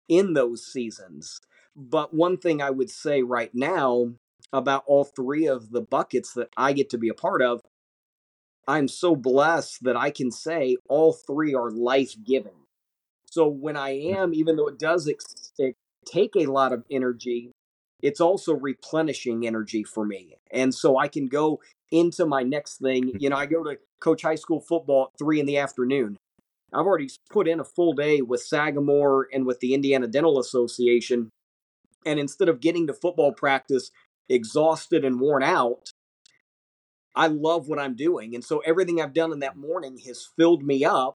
in 0.08 0.34
those 0.34 0.64
seasons. 0.64 1.40
But 1.76 2.12
one 2.12 2.36
thing 2.36 2.60
I 2.60 2.70
would 2.70 2.90
say 2.90 3.22
right 3.22 3.50
now 3.54 4.12
about 4.52 4.84
all 4.86 5.04
three 5.04 5.46
of 5.46 5.70
the 5.70 5.80
buckets 5.80 6.32
that 6.34 6.50
I 6.56 6.72
get 6.72 6.90
to 6.90 6.98
be 6.98 7.08
a 7.08 7.14
part 7.14 7.42
of, 7.42 7.62
I'm 8.66 8.88
so 8.88 9.16
blessed 9.16 9.84
that 9.84 9.96
I 9.96 10.10
can 10.10 10.30
say 10.30 10.76
all 10.88 11.12
three 11.12 11.54
are 11.54 11.70
life 11.70 12.14
giving. 12.24 12.66
So 13.24 13.48
when 13.48 13.76
I 13.76 13.98
hmm. 13.98 14.14
am, 14.14 14.34
even 14.34 14.56
though 14.56 14.68
it 14.68 14.78
does 14.78 15.08
ex- 15.08 15.52
take 16.04 16.36
a 16.36 16.46
lot 16.46 16.72
of 16.72 16.84
energy, 16.90 17.52
it's 18.02 18.20
also 18.20 18.54
replenishing 18.54 19.46
energy 19.46 19.84
for 19.84 20.04
me. 20.04 20.36
And 20.52 20.74
so 20.74 20.98
I 20.98 21.08
can 21.08 21.28
go 21.28 21.60
into 21.90 22.26
my 22.26 22.42
next 22.42 22.78
thing. 22.78 23.08
Hmm. 23.08 23.16
You 23.18 23.30
know, 23.30 23.36
I 23.36 23.46
go 23.46 23.62
to 23.64 23.78
coach 24.00 24.22
high 24.22 24.34
school 24.36 24.60
football 24.60 25.10
at 25.12 25.18
three 25.18 25.40
in 25.40 25.46
the 25.46 25.58
afternoon. 25.58 26.16
I've 26.72 26.86
already 26.86 27.08
put 27.30 27.48
in 27.48 27.58
a 27.58 27.64
full 27.64 27.94
day 27.94 28.22
with 28.22 28.42
Sagamore 28.42 29.26
and 29.32 29.44
with 29.44 29.60
the 29.60 29.74
Indiana 29.74 30.06
Dental 30.06 30.38
Association. 30.38 31.30
And 32.06 32.20
instead 32.20 32.48
of 32.48 32.60
getting 32.60 32.86
to 32.86 32.94
football 32.94 33.32
practice 33.32 33.90
exhausted 34.28 35.04
and 35.04 35.20
worn 35.20 35.42
out, 35.42 35.90
I 37.14 37.26
love 37.26 37.68
what 37.68 37.80
I'm 37.80 37.96
doing. 37.96 38.34
And 38.34 38.44
so 38.44 38.60
everything 38.60 39.00
I've 39.00 39.12
done 39.12 39.32
in 39.32 39.40
that 39.40 39.56
morning 39.56 39.98
has 40.06 40.28
filled 40.36 40.62
me 40.62 40.84
up. 40.84 41.14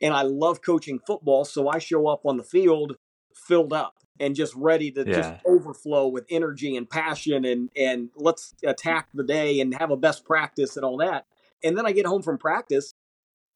And 0.00 0.14
I 0.14 0.22
love 0.22 0.60
coaching 0.62 1.00
football. 1.04 1.44
So 1.44 1.68
I 1.68 1.78
show 1.78 2.06
up 2.06 2.20
on 2.24 2.36
the 2.36 2.44
field 2.44 2.96
filled 3.34 3.72
up 3.72 3.94
and 4.20 4.34
just 4.34 4.54
ready 4.54 4.90
to 4.92 5.04
yeah. 5.06 5.14
just 5.14 5.34
overflow 5.46 6.08
with 6.08 6.26
energy 6.30 6.76
and 6.76 6.88
passion 6.88 7.44
and 7.44 7.70
and 7.76 8.10
let's 8.16 8.54
attack 8.64 9.08
the 9.14 9.24
day 9.24 9.60
and 9.60 9.74
have 9.78 9.90
a 9.90 9.96
best 9.96 10.24
practice 10.24 10.76
and 10.76 10.84
all 10.84 10.96
that. 10.98 11.26
And 11.62 11.76
then 11.76 11.86
I 11.86 11.92
get 11.92 12.06
home 12.06 12.22
from 12.22 12.38
practice 12.38 12.94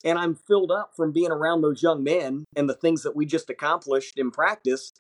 and 0.05 0.19
I'm 0.19 0.35
filled 0.35 0.73
up 0.73 0.93
from 0.97 1.13
being 1.13 1.31
around 1.31 1.63
those 1.63 1.83
young 1.83 2.03
men 2.03 2.45
and 2.57 2.69
the 2.69 2.75
things 2.75 3.03
that 3.03 3.15
we 3.17 3.27
just 3.27 3.51
accomplished 3.51 4.19
in 4.19 4.31
practice 4.31 4.93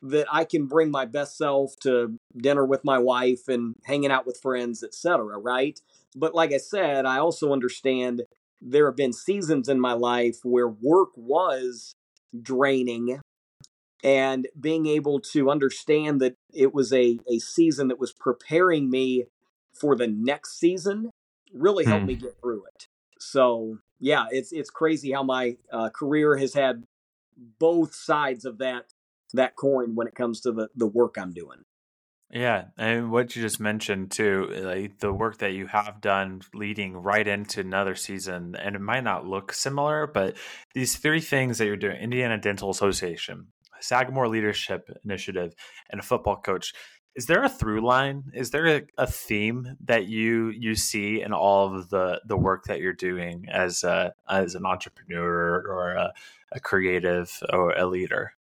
that 0.00 0.26
I 0.32 0.44
can 0.44 0.66
bring 0.66 0.90
my 0.90 1.04
best 1.04 1.36
self 1.36 1.74
to 1.80 2.16
dinner 2.36 2.64
with 2.64 2.84
my 2.84 2.98
wife 2.98 3.48
and 3.48 3.74
hanging 3.84 4.12
out 4.12 4.26
with 4.26 4.40
friends, 4.40 4.82
etc. 4.82 5.38
Right? 5.38 5.80
But 6.14 6.34
like 6.34 6.52
I 6.52 6.58
said, 6.58 7.04
I 7.04 7.18
also 7.18 7.52
understand 7.52 8.22
there 8.60 8.86
have 8.86 8.96
been 8.96 9.12
seasons 9.12 9.68
in 9.68 9.80
my 9.80 9.92
life 9.92 10.38
where 10.42 10.68
work 10.68 11.10
was 11.16 11.94
draining 12.40 13.20
and 14.02 14.46
being 14.58 14.86
able 14.86 15.20
to 15.20 15.50
understand 15.50 16.20
that 16.20 16.34
it 16.52 16.72
was 16.72 16.92
a, 16.92 17.18
a 17.28 17.38
season 17.38 17.88
that 17.88 17.98
was 17.98 18.12
preparing 18.12 18.90
me 18.90 19.24
for 19.72 19.96
the 19.96 20.06
next 20.06 20.58
season 20.58 21.10
really 21.52 21.84
helped 21.84 22.02
hmm. 22.02 22.08
me 22.08 22.14
get 22.14 22.38
through 22.40 22.64
it. 22.66 22.86
So 23.18 23.78
yeah, 23.98 24.26
it's 24.30 24.52
it's 24.52 24.70
crazy 24.70 25.12
how 25.12 25.22
my 25.22 25.56
uh, 25.72 25.90
career 25.90 26.36
has 26.36 26.54
had 26.54 26.84
both 27.58 27.94
sides 27.94 28.44
of 28.44 28.58
that 28.58 28.92
that 29.34 29.56
coin 29.56 29.94
when 29.94 30.06
it 30.06 30.14
comes 30.14 30.40
to 30.42 30.52
the 30.52 30.68
the 30.74 30.86
work 30.86 31.16
I'm 31.18 31.32
doing. 31.32 31.64
Yeah, 32.30 32.66
and 32.76 33.10
what 33.10 33.34
you 33.34 33.40
just 33.40 33.58
mentioned 33.58 34.10
too, 34.10 34.48
like 34.60 34.98
the 34.98 35.12
work 35.12 35.38
that 35.38 35.52
you 35.52 35.66
have 35.66 36.02
done 36.02 36.42
leading 36.52 36.94
right 36.94 37.26
into 37.26 37.60
another 37.60 37.94
season, 37.94 38.54
and 38.54 38.76
it 38.76 38.82
might 38.82 39.04
not 39.04 39.26
look 39.26 39.50
similar, 39.50 40.06
but 40.06 40.36
these 40.74 40.96
three 40.96 41.22
things 41.22 41.56
that 41.56 41.64
you're 41.64 41.76
doing 41.76 41.96
Indiana 41.96 42.36
Dental 42.36 42.68
Association, 42.68 43.46
Sagamore 43.80 44.28
Leadership 44.28 44.90
Initiative, 45.04 45.54
and 45.90 46.00
a 46.00 46.04
football 46.04 46.36
coach. 46.36 46.72
Is 47.18 47.26
there 47.26 47.42
a 47.42 47.48
through 47.48 47.80
line? 47.80 48.30
Is 48.32 48.52
there 48.52 48.66
a, 48.66 48.82
a, 48.96 49.06
theme 49.06 49.76
that 49.86 50.06
you 50.06 50.50
you 50.50 50.76
see 50.76 51.20
in 51.20 51.32
all 51.32 51.74
of 51.74 51.90
the 51.90 52.20
the 52.24 52.36
work 52.36 52.66
that 52.66 52.78
you're 52.78 52.92
doing 52.92 53.46
as 53.50 53.82
a 53.82 54.12
as 54.28 54.54
an 54.54 54.64
entrepreneur 54.64 55.60
or 55.66 55.94
a, 55.94 56.12
a 56.52 56.60
creative 56.60 57.42
or 57.52 57.72
a 57.72 57.86
leader? 57.86 58.34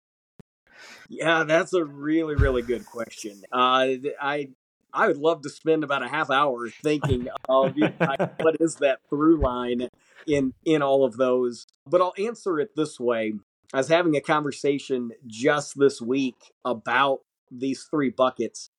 Yeah 1.10 1.44
that's 1.44 1.74
a 1.74 1.84
really 1.84 2.36
really 2.36 2.62
good 2.62 2.86
question. 2.86 3.42
Uh, 3.52 3.98
i 4.22 4.50
i 4.94 5.08
would 5.08 5.18
love 5.18 5.42
to 5.42 5.50
spend 5.50 5.84
about 5.84 6.04
a 6.04 6.08
half 6.08 6.30
hour 6.30 6.70
thinking 6.70 7.30
of 7.50 7.74
what 8.40 8.58
is 8.60 8.76
that 8.76 9.00
through 9.10 9.42
line 9.42 9.90
in 10.28 10.54
in 10.66 10.84
all 10.84 11.04
of 11.04 11.18
those? 11.18 11.66
But 11.88 12.02
i'll 12.02 12.14
answer 12.16 12.60
it 12.60 12.76
this 12.76 13.00
way 13.00 13.34
I 13.74 13.78
was 13.78 13.88
having 13.90 14.16
a 14.16 14.22
conversation 14.22 15.12
just 15.26 15.78
this 15.78 16.02
week 16.02 16.36
about 16.64 17.20
these 17.52 17.84
three 17.84 18.10
buckets. 18.10 18.70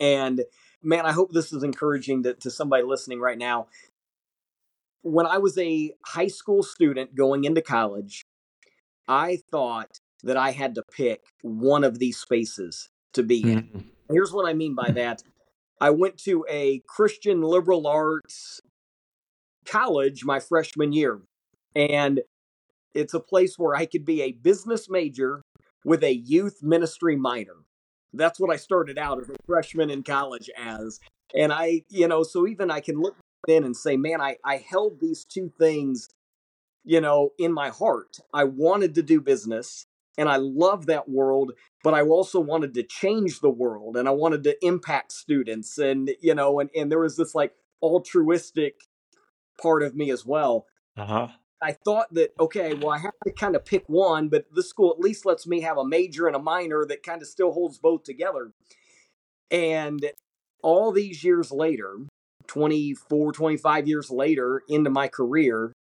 And 0.00 0.42
man, 0.82 1.04
I 1.06 1.12
hope 1.12 1.32
this 1.32 1.52
is 1.52 1.62
encouraging 1.62 2.22
to, 2.22 2.34
to 2.34 2.50
somebody 2.50 2.82
listening 2.82 3.20
right 3.20 3.38
now. 3.38 3.66
When 5.02 5.26
I 5.26 5.38
was 5.38 5.56
a 5.58 5.92
high 6.04 6.28
school 6.28 6.62
student 6.62 7.14
going 7.14 7.44
into 7.44 7.62
college, 7.62 8.24
I 9.06 9.38
thought 9.50 10.00
that 10.22 10.36
I 10.36 10.50
had 10.50 10.74
to 10.74 10.82
pick 10.90 11.22
one 11.42 11.84
of 11.84 11.98
these 11.98 12.18
spaces 12.18 12.88
to 13.12 13.22
be 13.22 13.42
in. 13.42 13.62
Mm-hmm. 13.62 13.78
Here's 14.10 14.32
what 14.32 14.48
I 14.48 14.52
mean 14.52 14.74
by 14.74 14.90
that 14.92 15.22
I 15.80 15.90
went 15.90 16.16
to 16.24 16.44
a 16.48 16.82
Christian 16.88 17.42
liberal 17.42 17.86
arts 17.86 18.60
college 19.66 20.24
my 20.24 20.40
freshman 20.40 20.92
year, 20.92 21.20
and 21.74 22.20
it's 22.96 23.14
a 23.14 23.20
place 23.20 23.58
where 23.58 23.76
I 23.76 23.86
could 23.86 24.04
be 24.04 24.22
a 24.22 24.32
business 24.32 24.88
major 24.88 25.42
with 25.84 26.02
a 26.02 26.14
youth 26.14 26.62
ministry 26.62 27.16
minor. 27.16 27.64
That's 28.12 28.40
what 28.40 28.52
I 28.52 28.56
started 28.56 28.98
out 28.98 29.20
as 29.20 29.28
a 29.28 29.36
freshman 29.46 29.90
in 29.90 30.02
college 30.02 30.50
as. 30.56 30.98
And 31.34 31.52
I, 31.52 31.82
you 31.88 32.08
know, 32.08 32.22
so 32.22 32.46
even 32.46 32.70
I 32.70 32.80
can 32.80 33.00
look 33.00 33.16
in 33.46 33.64
and 33.64 33.76
say, 33.76 33.96
man, 33.96 34.20
I, 34.20 34.36
I 34.44 34.56
held 34.56 35.00
these 35.00 35.24
two 35.24 35.52
things, 35.58 36.08
you 36.84 37.00
know, 37.00 37.30
in 37.38 37.52
my 37.52 37.68
heart. 37.68 38.18
I 38.32 38.44
wanted 38.44 38.94
to 38.94 39.02
do 39.02 39.20
business 39.20 39.86
and 40.18 40.28
I 40.28 40.36
love 40.36 40.86
that 40.86 41.08
world, 41.08 41.52
but 41.84 41.94
I 41.94 42.02
also 42.02 42.40
wanted 42.40 42.74
to 42.74 42.82
change 42.82 43.40
the 43.40 43.50
world 43.50 43.96
and 43.96 44.08
I 44.08 44.12
wanted 44.12 44.44
to 44.44 44.56
impact 44.64 45.12
students 45.12 45.78
and, 45.78 46.10
you 46.20 46.34
know, 46.34 46.58
and, 46.58 46.70
and 46.74 46.90
there 46.90 47.00
was 47.00 47.16
this 47.16 47.34
like 47.34 47.52
altruistic 47.82 48.76
part 49.60 49.82
of 49.82 49.94
me 49.94 50.10
as 50.10 50.24
well. 50.24 50.66
Uh-huh. 50.96 51.28
I 51.62 51.72
thought 51.72 52.12
that 52.12 52.32
okay, 52.38 52.74
well, 52.74 52.90
I 52.90 52.98
have 52.98 53.14
to 53.24 53.32
kind 53.32 53.56
of 53.56 53.64
pick 53.64 53.84
one, 53.88 54.28
but 54.28 54.46
this 54.54 54.68
school 54.68 54.90
at 54.90 55.00
least 55.00 55.24
lets 55.24 55.46
me 55.46 55.62
have 55.62 55.78
a 55.78 55.86
major 55.86 56.26
and 56.26 56.36
a 56.36 56.40
minor 56.40 56.84
that 56.86 57.02
kind 57.02 57.22
of 57.22 57.28
still 57.28 57.52
holds 57.52 57.78
both 57.78 58.02
together. 58.02 58.52
And 59.50 60.10
all 60.62 60.92
these 60.92 61.24
years 61.24 61.50
later, 61.50 61.98
24, 62.46 63.32
25 63.32 63.88
years 63.88 64.10
later 64.10 64.62
into 64.68 64.90
my 64.90 65.08
career, 65.08 65.72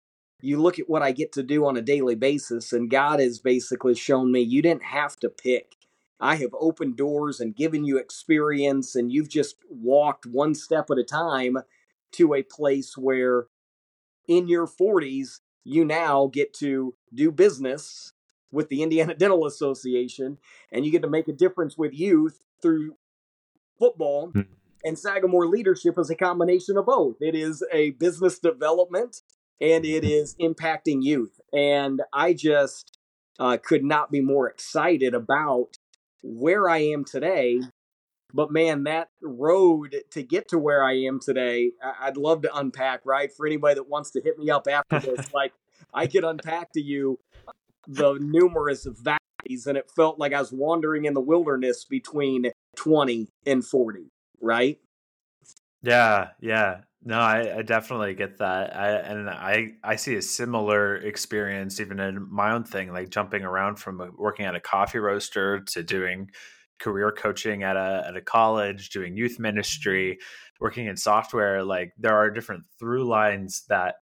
you 0.41 0.61
look 0.61 0.79
at 0.79 0.89
what 0.89 1.01
I 1.01 1.11
get 1.11 1.31
to 1.33 1.43
do 1.43 1.65
on 1.65 1.77
a 1.77 1.81
daily 1.81 2.15
basis, 2.15 2.71
and 2.71 2.89
God 2.89 3.19
has 3.19 3.39
basically 3.39 3.95
shown 3.95 4.31
me 4.31 4.41
you 4.41 4.61
didn't 4.61 4.83
have 4.83 5.15
to 5.17 5.29
pick. 5.29 5.73
I 6.19 6.35
have 6.37 6.53
opened 6.57 6.95
doors 6.95 7.39
and 7.39 7.55
given 7.55 7.83
you 7.83 7.97
experience, 7.97 8.95
and 8.95 9.11
you've 9.11 9.29
just 9.29 9.55
walked 9.69 10.25
one 10.25 10.55
step 10.55 10.89
at 10.89 10.97
a 10.97 11.03
time 11.03 11.57
to 12.13 12.33
a 12.33 12.43
place 12.43 12.97
where 12.97 13.47
in 14.27 14.47
your 14.47 14.67
40s, 14.67 15.39
you 15.65 15.83
now 15.83 16.29
get 16.31 16.53
to 16.53 16.95
do 17.13 17.31
business 17.31 18.13
with 18.51 18.69
the 18.69 18.81
Indiana 18.81 19.13
Dental 19.17 19.45
Association 19.45 20.37
and 20.71 20.85
you 20.85 20.91
get 20.91 21.01
to 21.01 21.09
make 21.09 21.27
a 21.27 21.33
difference 21.33 21.77
with 21.77 21.93
youth 21.93 22.45
through 22.61 22.95
football. 23.77 24.29
Mm-hmm. 24.29 24.53
And 24.85 24.99
Sagamore 24.99 25.47
leadership 25.47 25.97
is 25.97 26.11
a 26.11 26.15
combination 26.15 26.77
of 26.77 26.85
both. 26.85 27.15
It 27.19 27.33
is 27.35 27.63
a 27.73 27.91
business 27.91 28.37
development 28.37 29.17
and 29.59 29.83
it 29.83 30.03
hmm. 30.03 30.45
impacting 30.45 31.01
youth. 31.01 31.39
And 31.51 32.01
I 32.13 32.33
just 32.33 32.99
uh, 33.39 33.57
could 33.63 33.83
not 33.83 34.11
be 34.11 34.21
more 34.21 34.47
excited 34.47 35.13
about 35.13 35.77
where 36.21 36.69
I 36.69 36.79
am 36.79 37.03
today 37.03 37.61
but 38.35 38.51
man, 38.51 38.83
that 38.83 39.07
road 39.21 39.95
to 40.11 40.21
get 40.21 40.49
to 40.49 40.59
where 40.59 40.83
I 40.83 40.93
am 41.03 41.21
today, 41.21 41.71
I'd 42.01 42.17
love 42.17 42.41
to 42.41 42.53
unpack, 42.53 42.99
right? 43.05 43.31
For 43.31 43.47
anybody 43.47 43.75
that 43.75 43.87
wants 43.87 44.11
to 44.11 44.21
hit 44.21 44.37
me 44.37 44.49
up 44.49 44.67
after 44.67 44.99
this, 44.99 45.27
like 45.33 45.53
I 45.93 46.05
could 46.05 46.25
unpack 46.25 46.73
to 46.73 46.81
you 46.81 47.17
the 47.87 48.17
numerous 48.19 48.85
valleys, 48.85 49.67
and 49.67 49.77
it 49.77 49.89
felt 49.89 50.19
like 50.19 50.33
I 50.33 50.39
was 50.41 50.51
wandering 50.51 51.05
in 51.05 51.13
the 51.13 51.21
wilderness 51.21 51.85
between 51.85 52.51
20 52.75 53.29
and 53.45 53.65
40, 53.65 54.11
right? 54.41 54.79
Yeah, 55.81 56.29
yeah. 56.41 56.81
No, 57.05 57.19
I, 57.19 57.59
I, 57.59 57.61
definitely 57.61 58.15
get 58.15 58.39
that. 58.39 58.75
I, 58.75 58.89
and 58.93 59.29
I, 59.29 59.73
I 59.83 59.95
see 59.95 60.15
a 60.15 60.21
similar 60.23 60.95
experience 60.95 61.79
even 61.79 61.99
in 61.99 62.27
my 62.31 62.51
own 62.51 62.63
thing, 62.63 62.91
like 62.91 63.09
jumping 63.09 63.43
around 63.43 63.75
from 63.75 64.11
working 64.17 64.47
at 64.47 64.55
a 64.55 64.59
coffee 64.59 64.97
roaster 64.97 65.59
to 65.59 65.83
doing 65.83 66.31
career 66.79 67.11
coaching 67.11 67.63
at 67.63 67.77
a, 67.77 68.05
at 68.07 68.15
a 68.15 68.21
college, 68.21 68.89
doing 68.89 69.15
youth 69.17 69.39
ministry, 69.39 70.19
working 70.59 70.87
in 70.87 70.97
software. 70.97 71.63
Like 71.63 71.93
there 71.97 72.15
are 72.15 72.29
different 72.29 72.65
through 72.79 73.05
lines 73.05 73.63
that 73.69 73.95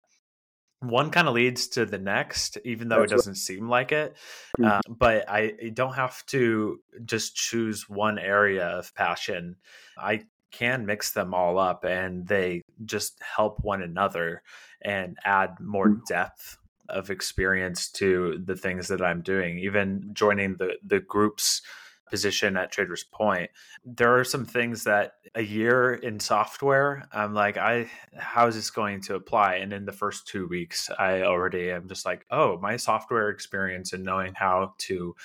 one 0.79 1.09
kind 1.11 1.27
of 1.27 1.33
leads 1.33 1.67
to 1.69 1.85
the 1.85 1.97
next, 1.97 2.57
even 2.65 2.89
though 2.89 2.99
That's 2.99 3.11
it 3.11 3.15
doesn't 3.15 3.31
right. 3.31 3.37
seem 3.37 3.69
like 3.69 3.91
it. 3.91 4.15
Mm-hmm. 4.59 4.65
Uh, 4.65 4.81
but 4.89 5.29
I, 5.29 5.53
I 5.63 5.69
don't 5.69 5.93
have 5.93 6.25
to 6.27 6.79
just 7.05 7.35
choose 7.35 7.87
one 7.87 8.19
area 8.19 8.65
of 8.65 8.93
passion. 8.93 9.55
I 9.97 10.23
can 10.51 10.85
mix 10.85 11.11
them 11.11 11.33
all 11.33 11.57
up 11.57 11.83
and 11.83 12.27
they 12.27 12.61
just 12.85 13.19
help 13.21 13.63
one 13.63 13.81
another 13.81 14.43
and 14.81 15.17
add 15.25 15.59
more 15.59 15.89
mm-hmm. 15.89 16.03
depth 16.07 16.57
of 16.89 17.09
experience 17.09 17.89
to 17.89 18.41
the 18.45 18.55
things 18.55 18.87
that 18.89 19.01
I'm 19.01 19.21
doing. 19.21 19.57
Even 19.59 20.09
joining 20.13 20.57
the 20.57 20.73
the 20.85 20.99
groups 20.99 21.61
position 22.09 22.57
at 22.57 22.71
Traders 22.71 23.03
Point, 23.03 23.49
there 23.85 24.17
are 24.17 24.23
some 24.23 24.45
things 24.45 24.83
that 24.83 25.13
a 25.35 25.41
year 25.41 25.93
in 25.93 26.19
software, 26.19 27.07
I'm 27.11 27.33
like, 27.33 27.57
I 27.57 27.89
how 28.17 28.47
is 28.47 28.55
this 28.55 28.69
going 28.69 29.01
to 29.01 29.15
apply? 29.15 29.55
And 29.55 29.73
in 29.73 29.85
the 29.85 29.91
first 29.91 30.27
two 30.27 30.47
weeks, 30.47 30.89
I 30.97 31.23
already 31.23 31.71
am 31.71 31.87
just 31.87 32.05
like, 32.05 32.25
oh, 32.31 32.57
my 32.59 32.77
software 32.77 33.29
experience 33.29 33.93
and 33.93 34.03
knowing 34.03 34.33
how 34.33 34.73
to 34.79 35.15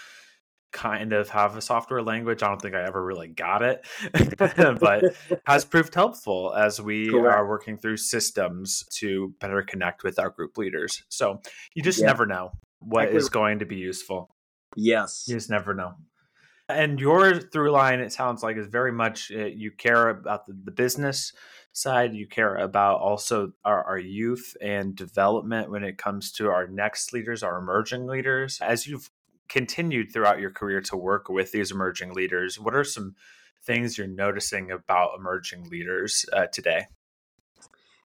kind 0.73 1.13
of 1.13 1.29
have 1.31 1.57
a 1.57 1.61
software 1.61 2.03
language. 2.03 2.43
I 2.43 2.49
don't 2.49 2.61
think 2.61 2.75
I 2.75 2.85
ever 2.85 3.03
really 3.03 3.29
got 3.29 3.63
it, 3.63 3.87
but 4.81 5.05
has 5.47 5.65
proved 5.65 5.95
helpful 5.95 6.55
as 6.55 6.81
we 6.81 7.11
Correct. 7.11 7.37
are 7.37 7.49
working 7.49 7.77
through 7.77 7.97
systems 7.97 8.85
to 8.97 9.35
better 9.41 9.63
connect 9.63 10.05
with 10.05 10.19
our 10.19 10.31
group 10.31 10.59
leaders. 10.59 11.03
So 11.09 11.41
you 11.75 11.83
just 11.83 12.01
yeah. 12.01 12.07
never 12.07 12.27
know 12.27 12.53
what 12.81 13.09
is 13.09 13.29
going 13.29 13.61
to 13.61 13.67
be 13.67 13.77
useful. 13.77 14.31
Yes. 14.77 15.25
You 15.27 15.35
just 15.35 15.51
never 15.51 15.75
know. 15.75 15.95
And 16.69 17.01
your 17.01 17.41
through 17.41 17.71
line, 17.71 18.01
it 18.01 18.13
sounds 18.13 18.43
like, 18.43 18.57
is 18.57 18.67
very 18.67 18.93
much 18.93 19.33
uh, 19.33 19.47
you 19.47 19.71
care 19.71 20.11
about 20.11 20.47
the, 20.47 20.53
the, 20.65 20.71
business 20.71 21.33
side. 21.73 22.15
You 22.15 22.27
care 22.27 22.57
about 22.57 23.01
also 23.01 23.53
our, 23.65 23.83
our 23.85 23.99
youth 23.99 24.55
and 24.61 24.95
development 24.95 25.71
when 25.71 25.83
it 25.83 25.97
comes 25.97 26.31
to 26.33 26.51
our 26.51 26.67
next 26.67 27.15
leaders, 27.15 27.43
our 27.43 27.59
emerging 27.59 28.07
leaders. 28.07 28.59
As 28.61 28.87
you've 28.87 29.11
continued 29.49 30.13
throughout 30.13 30.41
your 30.41 30.51
career 30.51 30.83
to 30.83 30.97
work 30.97 31.31
with 31.31 31.53
these 31.53 31.71
emerging 31.71 32.13
leaders, 32.13 32.61
what 32.61 32.75
are 32.75 32.85
some 32.85 33.15
things 33.65 33.97
you're 33.97 34.07
noticing 34.07 34.71
about 34.71 35.13
emerging 35.19 35.71
leaders 35.71 36.27
uh, 36.35 36.47
today? 36.53 36.87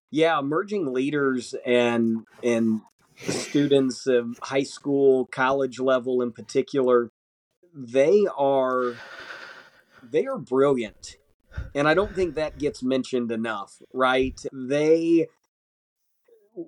Yeah, 0.10 0.39
emerging 0.39 0.93
leaders 0.93 1.55
and 1.65 2.25
and 2.43 2.82
students 3.17 4.08
of 4.08 4.39
high 4.41 4.63
school, 4.63 5.25
college 5.25 5.79
level 5.79 6.22
in 6.22 6.32
particular, 6.32 7.12
they 7.74 8.27
are 8.38 8.96
they 10.03 10.25
are 10.25 10.38
brilliant. 10.38 11.18
And 11.75 11.88
I 11.88 11.94
don't 11.94 12.15
think 12.15 12.36
that 12.36 12.58
gets 12.58 12.84
mentioned 12.84 13.32
enough, 13.32 13.82
right? 13.94 14.39
They 14.51 15.27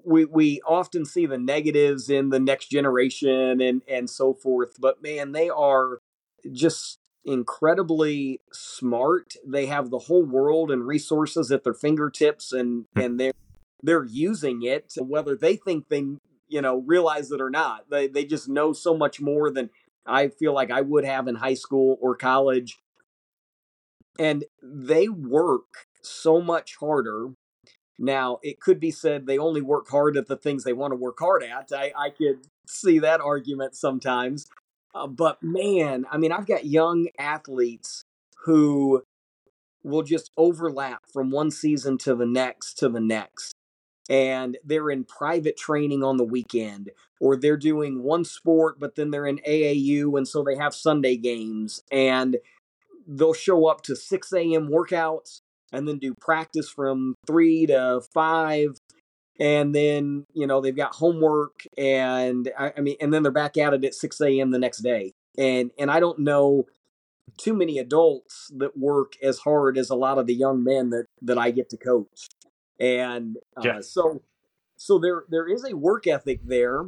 we 0.03 0.25
we 0.25 0.61
often 0.67 1.05
see 1.05 1.25
the 1.25 1.37
negatives 1.37 2.09
in 2.09 2.29
the 2.29 2.39
next 2.39 2.69
generation 2.69 3.61
and 3.61 3.81
and 3.87 4.09
so 4.09 4.33
forth 4.33 4.77
but 4.79 5.01
man 5.03 5.31
they 5.31 5.49
are 5.49 5.99
just 6.51 6.99
incredibly 7.23 8.39
smart 8.51 9.35
they 9.45 9.67
have 9.67 9.89
the 9.89 9.99
whole 9.99 10.25
world 10.25 10.71
and 10.71 10.87
resources 10.87 11.51
at 11.51 11.63
their 11.63 11.73
fingertips 11.73 12.51
and 12.51 12.85
hmm. 12.95 12.99
and 12.99 13.19
they're 13.19 13.33
they're 13.83 14.05
using 14.05 14.63
it 14.63 14.93
whether 14.99 15.35
they 15.35 15.55
think 15.55 15.89
they 15.89 16.03
you 16.47 16.61
know 16.61 16.83
realize 16.85 17.31
it 17.31 17.41
or 17.41 17.49
not 17.49 17.89
they 17.89 18.07
they 18.07 18.25
just 18.25 18.49
know 18.49 18.73
so 18.73 18.95
much 18.95 19.21
more 19.21 19.51
than 19.51 19.69
I 20.05 20.29
feel 20.29 20.53
like 20.53 20.71
I 20.71 20.81
would 20.81 21.05
have 21.05 21.27
in 21.27 21.35
high 21.35 21.53
school 21.53 21.97
or 22.01 22.15
college 22.15 22.77
and 24.17 24.45
they 24.61 25.09
work 25.09 25.87
so 26.01 26.41
much 26.41 26.75
harder 26.77 27.31
now, 27.97 28.39
it 28.43 28.59
could 28.59 28.79
be 28.79 28.91
said 28.91 29.25
they 29.25 29.37
only 29.37 29.61
work 29.61 29.87
hard 29.89 30.17
at 30.17 30.27
the 30.27 30.35
things 30.35 30.63
they 30.63 30.73
want 30.73 30.91
to 30.91 30.97
work 30.97 31.17
hard 31.19 31.43
at. 31.43 31.71
I, 31.71 31.93
I 31.95 32.09
could 32.09 32.47
see 32.67 32.99
that 32.99 33.21
argument 33.21 33.75
sometimes. 33.75 34.47
Uh, 34.93 35.07
but 35.07 35.41
man, 35.41 36.05
I 36.11 36.17
mean, 36.17 36.31
I've 36.31 36.47
got 36.47 36.65
young 36.65 37.07
athletes 37.17 38.03
who 38.45 39.03
will 39.83 40.03
just 40.03 40.31
overlap 40.35 41.03
from 41.11 41.31
one 41.31 41.51
season 41.51 41.97
to 41.99 42.15
the 42.15 42.25
next 42.25 42.75
to 42.79 42.89
the 42.89 42.99
next. 42.99 43.53
And 44.09 44.57
they're 44.63 44.89
in 44.89 45.03
private 45.03 45.57
training 45.57 46.03
on 46.03 46.17
the 46.17 46.23
weekend, 46.23 46.91
or 47.19 47.35
they're 47.35 47.57
doing 47.57 48.03
one 48.03 48.25
sport, 48.25 48.79
but 48.79 48.95
then 48.95 49.11
they're 49.11 49.27
in 49.27 49.39
AAU, 49.47 50.17
and 50.17 50.27
so 50.27 50.43
they 50.43 50.55
have 50.55 50.73
Sunday 50.73 51.15
games, 51.15 51.83
and 51.91 52.37
they'll 53.07 53.33
show 53.33 53.67
up 53.67 53.81
to 53.83 53.95
6 53.95 54.33
a.m. 54.33 54.69
workouts 54.69 55.41
and 55.71 55.87
then 55.87 55.97
do 55.97 56.13
practice 56.13 56.69
from 56.69 57.15
three 57.27 57.65
to 57.67 58.01
five 58.13 58.79
and 59.39 59.75
then 59.75 60.25
you 60.33 60.47
know 60.47 60.61
they've 60.61 60.75
got 60.75 60.95
homework 60.95 61.65
and 61.77 62.51
I, 62.57 62.73
I, 62.77 62.81
mean 62.81 62.95
and 63.01 63.13
then 63.13 63.23
they're 63.23 63.31
back 63.31 63.57
at 63.57 63.73
it 63.73 63.83
at 63.83 63.93
6 63.93 64.21
a.m 64.21 64.51
the 64.51 64.59
next 64.59 64.79
day 64.79 65.13
and 65.37 65.71
and 65.77 65.91
i 65.91 65.99
don't 65.99 66.19
know 66.19 66.65
too 67.37 67.53
many 67.53 67.79
adults 67.79 68.51
that 68.57 68.77
work 68.77 69.13
as 69.21 69.39
hard 69.39 69.77
as 69.77 69.89
a 69.89 69.95
lot 69.95 70.17
of 70.17 70.27
the 70.27 70.33
young 70.33 70.63
men 70.63 70.89
that 70.91 71.05
that 71.21 71.37
i 71.37 71.51
get 71.51 71.69
to 71.69 71.77
coach 71.77 72.29
and 72.79 73.37
uh, 73.57 73.61
yeah. 73.63 73.81
so 73.81 74.21
so 74.77 74.97
there 74.97 75.23
there 75.29 75.47
is 75.47 75.65
a 75.65 75.75
work 75.75 76.07
ethic 76.07 76.39
there 76.43 76.85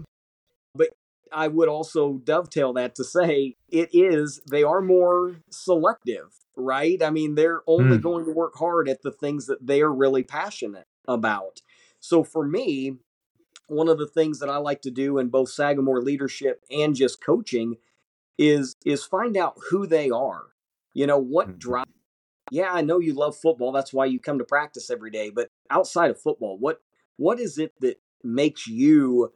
i 1.32 1.48
would 1.48 1.70
also 1.70 2.20
dovetail 2.24 2.74
that 2.74 2.96
to 2.96 3.04
say 3.04 3.56
it 3.70 3.90
is 3.94 4.42
they 4.50 4.64
are 4.64 4.82
more 4.82 5.38
selective 5.50 6.32
right? 6.58 7.02
I 7.02 7.12
mean, 7.12 7.36
they're 7.36 7.62
only 7.68 7.98
mm. 7.98 8.02
going 8.02 8.26
to 8.26 8.32
work 8.32 8.56
hard 8.56 8.90
at 8.90 9.04
the 9.04 9.12
things 9.12 9.46
that 9.46 9.66
they're 9.66 9.92
really 9.92 10.24
passionate 10.24 10.88
about. 11.08 11.62
So 12.00 12.24
for 12.24 12.46
me, 12.46 12.96
one 13.68 13.88
of 13.88 14.00
the 14.00 14.08
things 14.08 14.40
that 14.40 14.50
I 14.50 14.58
like 14.58 14.82
to 14.82 14.92
do 14.92 15.20
in 15.20 15.30
both 15.30 15.50
Sagamore 15.50 16.02
leadership 16.02 16.64
and 16.70 16.96
just 16.96 17.24
coaching 17.24 17.76
is 18.38 18.76
is 18.86 19.04
find 19.04 19.38
out 19.38 19.58
who 19.70 19.88
they 19.88 20.10
are. 20.10 20.44
You 20.94 21.08
know, 21.08 21.18
what 21.18 21.48
mm-hmm. 21.48 21.58
drives 21.60 21.92
yeah, 22.50 22.72
I 22.72 22.82
know 22.82 23.00
you 23.00 23.14
love 23.14 23.36
football. 23.36 23.74
That's 23.74 23.92
why 23.92 24.06
you 24.06 24.22
come 24.22 24.38
to 24.38 24.46
practice 24.46 24.90
every 24.90 25.12
day. 25.12 25.30
But 25.30 25.50
outside 25.70 26.10
of 26.10 26.22
football, 26.22 26.58
what 26.58 26.80
what 27.18 27.40
is 27.40 27.58
it 27.58 27.74
that 27.82 28.00
makes 28.24 28.68
you 28.68 29.34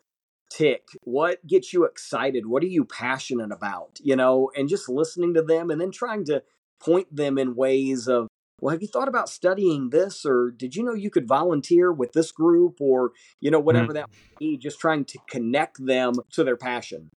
tick? 0.52 0.88
What 1.04 1.46
gets 1.48 1.74
you 1.74 1.86
excited? 1.86 2.46
What 2.46 2.64
are 2.64 2.68
you 2.68 2.86
passionate 2.86 3.52
about? 3.52 4.00
You 4.02 4.16
know, 4.16 4.52
and 4.56 4.70
just 4.70 4.90
listening 4.90 5.34
to 5.36 5.42
them 5.42 5.70
and 5.70 5.80
then 5.80 5.92
trying 5.92 6.26
to 6.26 6.44
point 6.80 7.16
them 7.16 7.38
in 7.38 7.56
ways 7.56 8.08
of 8.08 8.28
well 8.60 8.72
have 8.72 8.82
you 8.82 8.88
thought 8.88 9.08
about 9.08 9.30
studying 9.30 9.90
this 9.90 10.26
or 10.26 10.52
did 10.52 10.76
you 10.76 10.84
know 10.84 10.94
you 10.94 11.10
could 11.12 11.28
volunteer 11.28 11.92
with 11.92 12.14
this 12.14 12.32
group 12.32 12.82
or 12.82 13.12
you 13.40 13.52
know 13.52 13.60
whatever 13.60 13.88
mm-hmm. 13.88 13.96
that 13.96 14.10
be 14.40 14.58
just 14.58 14.80
trying 14.80 15.06
to 15.06 15.20
connect 15.30 15.84
them 15.86 16.14
to 16.32 16.44
their 16.44 16.58
passion 16.58 17.10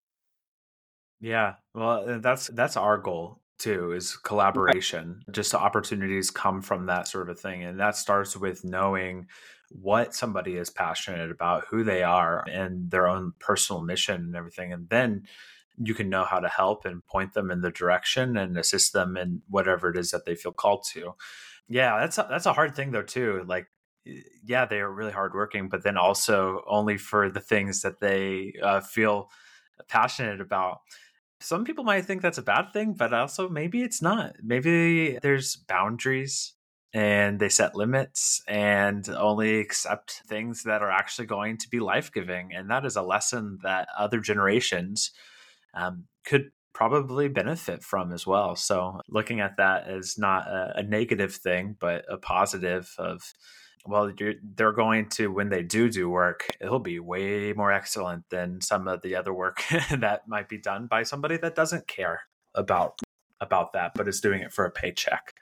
yeah 1.20 1.54
well 1.74 2.20
that's 2.20 2.48
that's 2.48 2.76
our 2.76 2.98
goal 2.98 3.40
too 3.58 3.92
is 3.92 4.16
collaboration 4.16 5.22
right. 5.26 5.34
just 5.34 5.54
opportunities 5.54 6.30
come 6.30 6.60
from 6.60 6.86
that 6.86 7.08
sort 7.08 7.30
of 7.30 7.38
thing 7.38 7.62
and 7.62 7.80
that 7.80 7.96
starts 7.96 8.36
with 8.36 8.64
knowing 8.64 9.26
what 9.80 10.14
somebody 10.14 10.56
is 10.56 10.70
passionate 10.70 11.30
about 11.30 11.64
who 11.68 11.82
they 11.82 12.02
are 12.02 12.44
and 12.48 12.90
their 12.90 13.08
own 13.08 13.32
personal 13.40 13.82
mission 13.82 14.16
and 14.16 14.36
everything 14.36 14.72
and 14.72 14.88
then 14.88 15.26
you 15.76 15.94
can 15.94 16.08
know 16.08 16.24
how 16.24 16.38
to 16.38 16.48
help 16.48 16.84
and 16.84 17.04
point 17.06 17.34
them 17.34 17.50
in 17.50 17.60
the 17.60 17.70
direction 17.70 18.36
and 18.36 18.56
assist 18.56 18.92
them 18.92 19.16
in 19.16 19.42
whatever 19.48 19.90
it 19.90 19.96
is 19.96 20.10
that 20.12 20.24
they 20.24 20.34
feel 20.34 20.52
called 20.52 20.84
to. 20.92 21.14
Yeah, 21.68 21.98
that's 21.98 22.18
a, 22.18 22.26
that's 22.30 22.46
a 22.46 22.52
hard 22.52 22.76
thing 22.76 22.92
though 22.92 23.02
too. 23.02 23.44
Like 23.46 23.66
yeah, 24.44 24.66
they 24.66 24.80
are 24.80 24.90
really 24.90 25.12
hardworking, 25.12 25.68
but 25.68 25.82
then 25.82 25.96
also 25.96 26.62
only 26.66 26.98
for 26.98 27.30
the 27.30 27.40
things 27.40 27.82
that 27.82 28.00
they 28.00 28.54
uh, 28.62 28.80
feel 28.80 29.30
passionate 29.88 30.40
about. 30.40 30.80
Some 31.40 31.64
people 31.64 31.84
might 31.84 32.04
think 32.04 32.22
that's 32.22 32.38
a 32.38 32.42
bad 32.42 32.72
thing, 32.72 32.94
but 32.94 33.12
also 33.12 33.48
maybe 33.48 33.82
it's 33.82 34.02
not. 34.02 34.36
Maybe 34.42 35.18
there's 35.22 35.56
boundaries 35.56 36.53
and 36.94 37.40
they 37.40 37.48
set 37.48 37.74
limits 37.74 38.40
and 38.46 39.08
only 39.08 39.58
accept 39.58 40.22
things 40.28 40.62
that 40.62 40.80
are 40.80 40.92
actually 40.92 41.26
going 41.26 41.58
to 41.58 41.68
be 41.68 41.80
life 41.80 42.12
giving. 42.12 42.54
And 42.54 42.70
that 42.70 42.86
is 42.86 42.94
a 42.94 43.02
lesson 43.02 43.58
that 43.64 43.88
other 43.98 44.20
generations 44.20 45.10
um, 45.74 46.04
could 46.24 46.52
probably 46.72 47.26
benefit 47.26 47.82
from 47.82 48.12
as 48.12 48.28
well. 48.28 48.54
So 48.54 49.00
looking 49.08 49.40
at 49.40 49.56
that 49.56 49.88
as 49.88 50.16
not 50.16 50.46
a, 50.46 50.74
a 50.76 50.82
negative 50.84 51.34
thing, 51.34 51.76
but 51.80 52.04
a 52.08 52.16
positive 52.16 52.94
of 52.96 53.34
well, 53.86 54.10
they're 54.56 54.72
going 54.72 55.10
to 55.10 55.28
when 55.28 55.50
they 55.50 55.62
do 55.62 55.90
do 55.90 56.08
work, 56.08 56.46
it'll 56.58 56.78
be 56.78 57.00
way 57.00 57.52
more 57.52 57.70
excellent 57.70 58.24
than 58.30 58.62
some 58.62 58.88
of 58.88 59.02
the 59.02 59.16
other 59.16 59.34
work 59.34 59.62
that 59.90 60.26
might 60.26 60.48
be 60.48 60.56
done 60.56 60.86
by 60.86 61.02
somebody 61.02 61.36
that 61.38 61.54
doesn't 61.54 61.86
care 61.86 62.22
about 62.54 63.00
about 63.40 63.72
that, 63.72 63.92
but 63.94 64.08
is 64.08 64.20
doing 64.20 64.40
it 64.40 64.52
for 64.52 64.64
a 64.64 64.70
paycheck. 64.70 65.34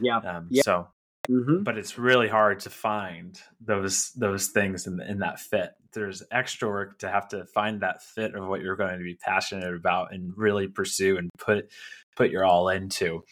Yeah. 0.00 0.18
Um, 0.18 0.46
yeah. 0.50 0.62
So 0.62 0.88
Mm-hmm. 1.30 1.62
But 1.62 1.78
it's 1.78 1.98
really 1.98 2.28
hard 2.28 2.60
to 2.60 2.70
find 2.70 3.40
those 3.60 4.10
those 4.12 4.48
things 4.48 4.86
in, 4.86 5.00
in 5.00 5.20
that 5.20 5.38
fit. 5.38 5.70
There's 5.92 6.22
extra 6.32 6.68
work 6.68 6.98
to 7.00 7.08
have 7.08 7.28
to 7.28 7.44
find 7.46 7.80
that 7.80 8.02
fit 8.02 8.34
of 8.34 8.46
what 8.48 8.60
you're 8.60 8.76
going 8.76 8.98
to 8.98 9.04
be 9.04 9.14
passionate 9.14 9.74
about 9.74 10.12
and 10.12 10.32
really 10.36 10.66
pursue 10.66 11.18
and 11.18 11.30
put 11.38 11.70
put 12.16 12.30
your 12.30 12.44
all 12.44 12.68
into. 12.68 13.24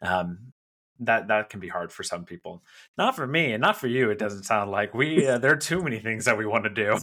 Um, 0.00 0.52
that 1.00 1.28
that 1.28 1.50
can 1.50 1.60
be 1.60 1.68
hard 1.68 1.92
for 1.92 2.02
some 2.02 2.24
people. 2.24 2.62
Not 2.96 3.16
for 3.16 3.26
me, 3.26 3.52
and 3.52 3.60
not 3.60 3.76
for 3.76 3.86
you. 3.86 4.10
It 4.10 4.18
doesn't 4.18 4.44
sound 4.44 4.70
like 4.70 4.94
we. 4.94 5.26
Uh, 5.26 5.38
there 5.38 5.52
are 5.52 5.56
too 5.56 5.82
many 5.82 5.98
things 5.98 6.24
that 6.24 6.38
we 6.38 6.46
want 6.46 6.64
to 6.64 6.70
do. 6.70 6.98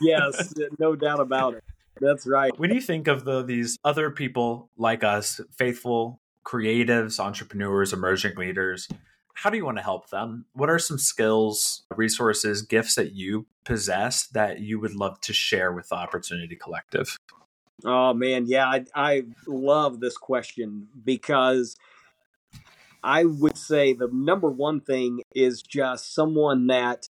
yes, 0.00 0.54
no 0.78 0.96
doubt 0.96 1.20
about 1.20 1.54
it. 1.54 1.64
That's 2.00 2.26
right. 2.26 2.58
When 2.58 2.72
you 2.72 2.80
think 2.80 3.06
of 3.06 3.24
the, 3.24 3.42
these 3.42 3.78
other 3.84 4.10
people 4.10 4.70
like 4.76 5.04
us, 5.04 5.40
faithful 5.56 6.20
creatives, 6.44 7.20
entrepreneurs, 7.20 7.92
emerging 7.92 8.36
leaders, 8.36 8.88
how 9.34 9.50
do 9.50 9.56
you 9.56 9.64
want 9.64 9.78
to 9.78 9.82
help 9.82 10.10
them? 10.10 10.46
What 10.52 10.70
are 10.70 10.78
some 10.78 10.98
skills, 10.98 11.82
resources, 11.94 12.62
gifts 12.62 12.94
that 12.94 13.12
you 13.12 13.46
possess 13.64 14.26
that 14.28 14.60
you 14.60 14.80
would 14.80 14.94
love 14.94 15.20
to 15.22 15.32
share 15.32 15.72
with 15.72 15.88
the 15.88 15.96
Opportunity 15.96 16.56
Collective? 16.56 17.18
Oh 17.84 18.14
man, 18.14 18.46
yeah, 18.46 18.66
I, 18.66 18.84
I 18.94 19.22
love 19.46 20.00
this 20.00 20.16
question 20.16 20.88
because 21.04 21.76
I 23.02 23.24
would 23.24 23.58
say 23.58 23.92
the 23.92 24.08
number 24.12 24.48
one 24.50 24.80
thing 24.80 25.20
is 25.34 25.60
just 25.60 26.14
someone 26.14 26.68
that 26.68 27.08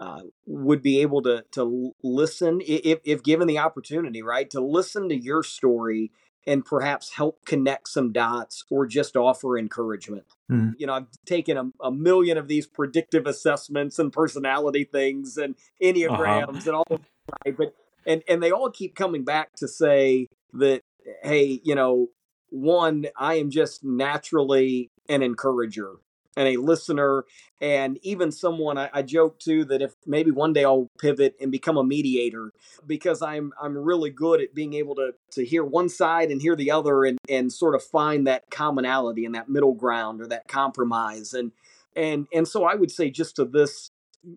uh, 0.00 0.20
would 0.46 0.82
be 0.82 1.00
able 1.00 1.22
to 1.22 1.44
to 1.52 1.92
listen 2.02 2.60
if 2.66 3.00
if 3.04 3.22
given 3.22 3.48
the 3.48 3.58
opportunity, 3.58 4.22
right, 4.22 4.50
to 4.50 4.60
listen 4.60 5.08
to 5.08 5.16
your 5.16 5.42
story 5.42 6.12
and 6.46 6.64
perhaps 6.64 7.12
help 7.12 7.44
connect 7.44 7.88
some 7.88 8.12
dots 8.12 8.64
or 8.70 8.86
just 8.86 9.16
offer 9.16 9.56
encouragement. 9.56 10.24
Mm. 10.50 10.74
You 10.78 10.86
know, 10.86 10.94
I've 10.94 11.06
taken 11.26 11.56
a, 11.56 11.70
a, 11.82 11.90
million 11.90 12.36
of 12.36 12.48
these 12.48 12.66
predictive 12.66 13.26
assessments 13.26 13.98
and 13.98 14.12
personality 14.12 14.84
things 14.84 15.36
and 15.36 15.54
uh-huh. 15.54 15.92
enneagrams 15.92 16.48
uh-huh. 16.48 16.60
and 16.66 16.76
all, 16.76 17.00
right, 17.44 17.56
but 17.56 17.74
and 18.06 18.22
and 18.28 18.42
they 18.42 18.50
all 18.50 18.70
keep 18.70 18.94
coming 18.94 19.24
back 19.24 19.54
to 19.56 19.68
say 19.68 20.28
that 20.52 20.82
hey, 21.22 21.60
you 21.64 21.74
know, 21.74 22.08
one, 22.50 23.06
I 23.16 23.34
am 23.34 23.50
just 23.50 23.84
naturally 23.84 24.90
an 25.08 25.22
encourager 25.22 25.96
and 26.36 26.48
a 26.48 26.56
listener 26.56 27.24
and 27.60 27.98
even 28.02 28.32
someone 28.32 28.76
I, 28.76 28.90
I, 28.92 29.02
joke 29.02 29.38
too 29.38 29.64
that 29.66 29.80
if 29.80 29.94
maybe 30.06 30.30
one 30.30 30.52
day 30.52 30.64
I'll 30.64 30.88
pivot 30.98 31.36
and 31.40 31.50
become 31.52 31.76
a 31.76 31.84
mediator 31.84 32.52
because 32.86 33.22
I'm 33.22 33.52
I'm 33.60 33.76
really 33.76 34.10
good 34.10 34.40
at 34.40 34.54
being 34.54 34.74
able 34.74 34.94
to 34.96 35.12
to 35.32 35.44
hear 35.44 35.64
one 35.64 35.88
side 35.88 36.30
and 36.30 36.42
hear 36.42 36.56
the 36.56 36.70
other 36.70 37.04
and 37.04 37.18
and 37.28 37.52
sort 37.52 37.74
of 37.74 37.82
find 37.82 38.26
that 38.26 38.44
commonality 38.50 39.24
and 39.24 39.34
that 39.34 39.48
middle 39.48 39.74
ground 39.74 40.20
or 40.20 40.26
that 40.26 40.48
compromise. 40.48 41.32
And 41.34 41.52
and 41.96 42.26
and 42.32 42.46
so 42.46 42.64
I 42.64 42.74
would 42.74 42.90
say 42.90 43.10
just 43.10 43.36
to 43.36 43.44
this 43.44 43.90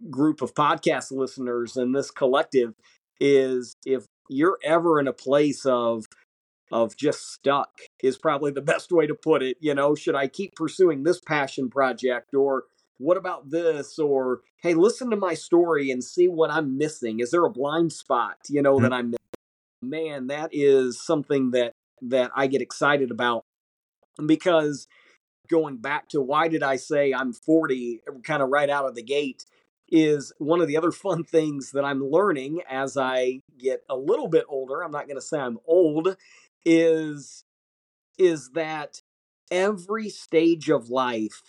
group 0.10 0.42
of 0.42 0.54
podcast 0.54 1.12
listeners 1.12 1.78
and 1.78 1.96
this 1.96 2.12
collective 2.12 2.74
is 3.20 3.74
if 3.86 4.06
you're 4.30 4.60
ever 4.64 5.00
in 5.00 5.08
a 5.08 5.14
place 5.14 5.66
of 5.66 6.06
of 6.72 6.96
just 6.96 7.32
stuck 7.32 7.72
is 8.02 8.18
probably 8.18 8.52
the 8.52 8.62
best 8.74 8.92
way 8.92 9.08
to 9.08 9.16
put 9.16 9.42
it. 9.42 9.58
You 9.60 9.74
know, 9.76 9.96
should 9.96 10.16
I 10.16 10.28
keep 10.28 10.56
pursuing 10.56 11.04
this 11.04 11.20
passion 11.20 11.70
project 11.70 12.34
or 12.34 12.64
what 12.98 13.18
about 13.18 13.50
this? 13.50 14.00
Or 14.00 14.42
hey, 14.62 14.74
listen 14.74 15.10
to 15.12 15.16
my 15.16 15.34
story 15.34 15.92
and 15.92 16.04
see 16.04 16.28
what 16.28 16.52
I'm 16.52 16.78
missing. 16.78 17.20
Is 17.20 17.32
there 17.32 17.46
a 17.46 17.50
blind 17.50 17.94
spot, 17.94 18.38
you 18.50 18.62
know, 18.62 18.76
mm-hmm. 18.76 18.84
that 18.84 18.94
I'm 18.94 19.12
missing? 19.12 19.18
Man, 19.82 20.28
that 20.28 20.50
is 20.52 21.04
something 21.04 21.52
that 21.52 21.74
that 22.02 22.32
I 22.36 22.48
get 22.48 22.62
excited 22.62 23.12
about 23.12 23.44
because 24.26 24.88
going 25.50 25.78
back 25.78 26.10
to 26.10 26.22
why 26.22 26.48
did 26.48 26.64
I 26.64 26.76
say 26.76 27.14
I'm 27.14 27.34
40 27.34 28.02
kind 28.24 28.44
of 28.44 28.50
right 28.50 28.70
out 28.70 28.86
of 28.86 28.96
the 28.96 29.04
gate 29.04 29.46
is 29.90 30.34
one 30.38 30.62
of 30.62 30.68
the 30.68 30.78
other 30.78 30.92
fun 30.92 31.24
things 31.24 31.72
that 31.72 31.86
I'm 31.86 32.04
learning 32.04 32.62
as 32.70 32.98
I 32.98 33.42
get 33.58 33.84
a 33.90 33.96
little 33.96 34.28
bit 34.28 34.46
older. 34.50 34.84
I'm 34.84 34.92
not 34.92 35.08
going 35.08 35.18
to 35.18 35.22
say 35.22 35.40
I'm 35.40 35.60
old 35.66 36.18
is 36.68 37.46
is 38.18 38.52
that 38.52 39.02
every 39.50 40.10
stage 40.10 40.70
of 40.70 40.90
life 40.90 41.44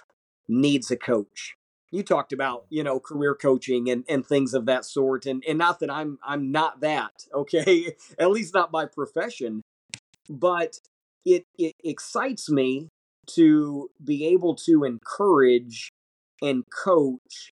needs 0.49 0.91
a 0.91 0.97
coach. 0.97 1.55
You 1.91 2.03
talked 2.03 2.33
about, 2.33 2.67
you 2.69 2.85
know, 2.85 3.01
career 3.01 3.35
coaching 3.35 3.89
and, 3.91 4.05
and 4.09 4.25
things 4.25 4.55
of 4.55 4.67
that 4.67 4.85
sort. 4.85 5.27
And 5.27 5.43
and 5.49 5.59
not 5.59 5.81
that 5.81 5.91
I'm 5.91 6.19
I'm 6.23 6.53
not 6.53 6.81
that, 6.81 7.25
okay? 7.35 7.95
At 8.19 8.31
least 8.31 8.55
not 8.55 8.71
by 8.71 8.87
profession. 8.87 9.63
But 10.31 10.79
it 11.25 11.45
it 11.59 11.75
excites 11.83 12.49
me 12.51 12.89
to 13.35 13.91
be 14.03 14.27
able 14.27 14.55
to 14.55 14.85
encourage 14.85 15.91
and 16.41 16.65
coach 16.71 17.53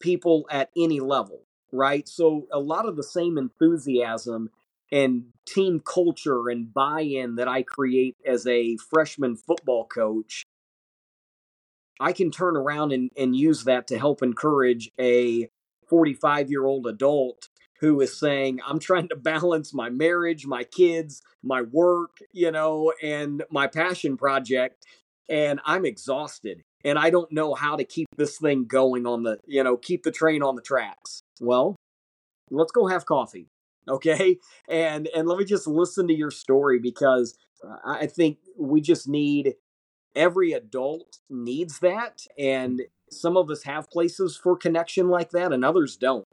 people 0.00 0.46
at 0.50 0.70
any 0.76 1.00
level, 1.00 1.40
right? 1.72 2.06
So 2.06 2.46
a 2.52 2.60
lot 2.60 2.86
of 2.86 2.96
the 2.96 3.02
same 3.02 3.38
enthusiasm 3.38 4.50
and 4.92 5.26
team 5.46 5.80
culture 5.80 6.48
and 6.48 6.72
buy-in 6.72 7.36
that 7.36 7.48
I 7.48 7.62
create 7.62 8.16
as 8.26 8.46
a 8.46 8.76
freshman 8.90 9.36
football 9.36 9.86
coach, 9.86 10.44
I 11.98 12.12
can 12.12 12.30
turn 12.30 12.56
around 12.56 12.92
and, 12.92 13.10
and 13.16 13.34
use 13.34 13.64
that 13.64 13.86
to 13.88 13.98
help 13.98 14.22
encourage 14.22 14.90
a 15.00 15.48
45 15.88 16.50
year 16.50 16.66
old 16.66 16.86
adult 16.86 17.48
who 17.80 18.00
is 18.00 18.18
saying, 18.18 18.60
I'm 18.66 18.78
trying 18.78 19.08
to 19.08 19.16
balance 19.16 19.74
my 19.74 19.90
marriage, 19.90 20.46
my 20.46 20.64
kids, 20.64 21.22
my 21.42 21.62
work, 21.62 22.18
you 22.32 22.50
know, 22.50 22.92
and 23.02 23.44
my 23.50 23.66
passion 23.66 24.16
project. 24.16 24.84
And 25.28 25.60
I'm 25.64 25.84
exhausted 25.84 26.62
and 26.84 26.98
I 26.98 27.10
don't 27.10 27.32
know 27.32 27.54
how 27.54 27.76
to 27.76 27.84
keep 27.84 28.08
this 28.16 28.38
thing 28.38 28.66
going 28.66 29.06
on 29.06 29.24
the, 29.24 29.40
you 29.46 29.64
know, 29.64 29.76
keep 29.76 30.04
the 30.04 30.12
train 30.12 30.42
on 30.42 30.54
the 30.54 30.62
tracks. 30.62 31.20
Well, 31.40 31.76
let's 32.50 32.72
go 32.72 32.86
have 32.86 33.06
coffee 33.06 33.48
okay? 33.88 34.38
And 34.68 35.08
and 35.14 35.28
let 35.28 35.38
me 35.38 35.44
just 35.44 35.66
listen 35.66 36.08
to 36.08 36.14
your 36.14 36.30
story 36.30 36.78
because 36.78 37.36
uh, 37.64 37.76
i 37.84 38.06
think 38.06 38.38
we 38.58 38.80
just 38.80 39.08
need 39.08 39.54
every 40.14 40.52
adult 40.52 41.18
needs 41.28 41.78
that 41.80 42.22
and 42.38 42.82
some 43.10 43.36
of 43.36 43.50
us 43.50 43.62
have 43.62 43.90
places 43.90 44.36
for 44.36 44.56
connection 44.56 45.08
like 45.08 45.30
that 45.30 45.52
and 45.52 45.64
others 45.64 45.96
don't. 45.96 46.26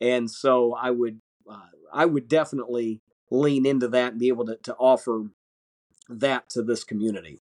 And 0.00 0.30
so 0.30 0.74
i 0.74 0.90
would 0.90 1.20
uh, 1.48 1.70
i 1.92 2.04
would 2.04 2.28
definitely 2.28 3.00
lean 3.30 3.66
into 3.66 3.88
that 3.88 4.12
and 4.12 4.20
be 4.20 4.28
able 4.28 4.46
to, 4.46 4.56
to 4.56 4.74
offer 4.76 5.26
that 6.08 6.48
to 6.50 6.62
this 6.62 6.84
community 6.84 7.40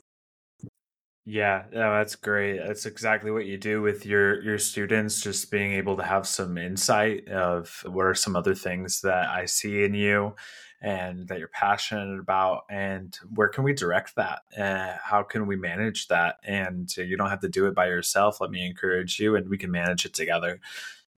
yeah, 1.31 1.63
yeah, 1.71 1.97
that's 1.97 2.17
great. 2.17 2.57
That's 2.57 2.85
exactly 2.85 3.31
what 3.31 3.45
you 3.45 3.57
do 3.57 3.81
with 3.81 4.05
your 4.05 4.43
your 4.43 4.57
students. 4.57 5.21
Just 5.21 5.49
being 5.49 5.71
able 5.71 5.95
to 5.95 6.03
have 6.03 6.27
some 6.27 6.57
insight 6.57 7.29
of 7.29 7.85
what 7.85 8.05
are 8.05 8.13
some 8.13 8.35
other 8.35 8.53
things 8.53 8.99
that 9.01 9.29
I 9.29 9.45
see 9.45 9.85
in 9.85 9.93
you, 9.93 10.35
and 10.81 11.29
that 11.29 11.39
you're 11.39 11.47
passionate 11.47 12.19
about, 12.19 12.63
and 12.69 13.17
where 13.33 13.47
can 13.47 13.63
we 13.63 13.71
direct 13.71 14.17
that? 14.17 14.41
Uh, 14.57 14.97
how 15.01 15.23
can 15.23 15.47
we 15.47 15.55
manage 15.55 16.09
that? 16.09 16.35
And 16.43 16.93
you 16.97 17.15
don't 17.15 17.29
have 17.29 17.39
to 17.41 17.49
do 17.49 17.65
it 17.67 17.75
by 17.75 17.87
yourself. 17.87 18.41
Let 18.41 18.51
me 18.51 18.65
encourage 18.65 19.17
you, 19.17 19.37
and 19.37 19.47
we 19.47 19.57
can 19.57 19.71
manage 19.71 20.05
it 20.05 20.13
together. 20.13 20.59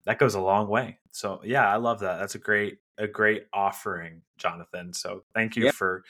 That 0.04 0.20
goes 0.20 0.36
a 0.36 0.42
long 0.42 0.68
way. 0.68 1.00
So 1.12 1.40
yeah, 1.46 1.72
I 1.72 1.78
love 1.78 2.02
that. 2.02 2.20
That's 2.20 2.36
a 2.36 2.40
great 2.40 2.80
a 2.98 3.08
great 3.08 3.46
offering, 3.54 4.24
Jonathan. 4.38 4.92
So 4.92 5.24
thank 5.34 5.56
you 5.56 5.72
for 5.72 6.04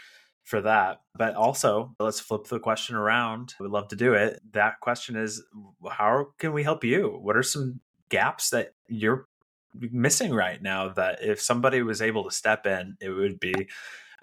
for 0.43 0.61
that. 0.61 1.01
But 1.15 1.35
also, 1.35 1.95
let's 1.99 2.19
flip 2.19 2.45
the 2.45 2.59
question 2.59 2.95
around. 2.95 3.55
We'd 3.59 3.71
love 3.71 3.87
to 3.89 3.95
do 3.95 4.13
it. 4.13 4.41
That 4.53 4.79
question 4.79 5.15
is 5.15 5.43
how 5.89 6.27
can 6.37 6.53
we 6.53 6.63
help 6.63 6.83
you? 6.83 7.19
What 7.21 7.37
are 7.37 7.43
some 7.43 7.79
gaps 8.09 8.49
that 8.49 8.73
you're 8.87 9.27
missing 9.73 10.33
right 10.33 10.61
now 10.61 10.89
that 10.89 11.23
if 11.23 11.41
somebody 11.41 11.81
was 11.81 12.01
able 12.01 12.23
to 12.25 12.31
step 12.31 12.65
in, 12.65 12.97
it 12.99 13.09
would 13.09 13.39
be 13.39 13.67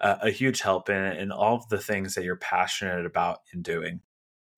a, 0.01 0.29
huge 0.29 0.61
help 0.61 0.89
in, 0.89 0.95
in 0.95 1.31
all 1.31 1.55
of 1.55 1.69
the 1.69 1.77
things 1.77 2.15
that 2.15 2.23
you're 2.23 2.35
passionate 2.35 3.05
about 3.05 3.41
in 3.53 3.61
doing? 3.61 4.01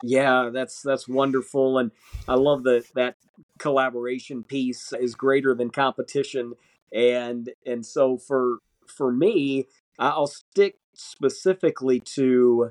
Yeah, 0.04 0.50
that's 0.52 0.82
that's 0.82 1.08
wonderful, 1.08 1.78
and 1.78 1.92
I 2.28 2.34
love 2.34 2.64
that 2.64 2.86
that 2.96 3.18
collaboration 3.60 4.44
piece 4.44 4.94
is 4.94 5.14
greater 5.14 5.54
than 5.54 5.70
competition, 5.70 6.54
and 6.92 7.52
and 7.68 7.86
so 7.86 8.18
for 8.18 8.58
for 8.88 9.12
me, 9.12 9.68
I'll 10.00 10.26
stick 10.26 10.80
specifically 10.96 12.00
to 12.00 12.70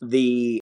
the 0.00 0.60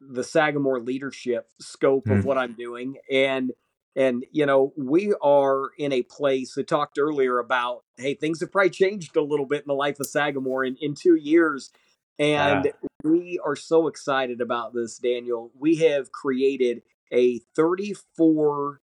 the 0.00 0.24
Sagamore 0.24 0.80
leadership 0.80 1.50
scope 1.60 2.06
mm. 2.06 2.18
of 2.18 2.24
what 2.24 2.38
I'm 2.38 2.54
doing 2.54 2.96
and 3.10 3.52
and 3.94 4.24
you 4.30 4.46
know 4.46 4.72
we 4.76 5.14
are 5.22 5.70
in 5.78 5.92
a 5.92 6.02
place 6.02 6.56
I 6.58 6.62
talked 6.62 6.98
earlier 6.98 7.38
about 7.38 7.82
hey 7.96 8.14
things 8.14 8.40
have 8.40 8.52
probably 8.52 8.70
changed 8.70 9.16
a 9.16 9.22
little 9.22 9.46
bit 9.46 9.62
in 9.62 9.68
the 9.68 9.74
life 9.74 9.98
of 9.98 10.06
Sagamore 10.06 10.64
in, 10.64 10.76
in 10.80 10.94
two 10.94 11.16
years 11.16 11.70
and 12.18 12.72
we 13.02 13.38
are 13.44 13.56
so 13.56 13.88
excited 13.88 14.40
about 14.40 14.74
this 14.74 14.98
Daniel 14.98 15.50
we 15.58 15.76
have 15.76 16.12
created 16.12 16.82
a 17.12 17.40
34 17.54 18.80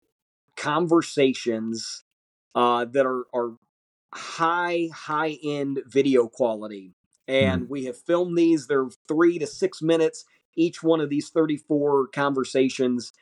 conversations 0.56 2.02
uh, 2.54 2.85
that 2.87 3.06
are 3.06 3.24
are 3.32 3.52
high 4.16 4.88
high 4.94 5.38
end 5.44 5.81
video 5.87 6.29
quality 6.29 6.92
and 7.29 7.64
mm. 7.64 7.68
we 7.68 7.85
have 7.85 7.96
filmed 7.96 8.37
these 8.38 8.66
they're 8.66 8.88
three 9.09 9.38
to 9.38 9.46
six 9.46 9.83
minutes 9.83 10.24
each 10.57 10.83
one 10.83 11.00
of 11.00 11.11
these 11.11 11.29
34 11.31 12.09
conversations 12.09 13.12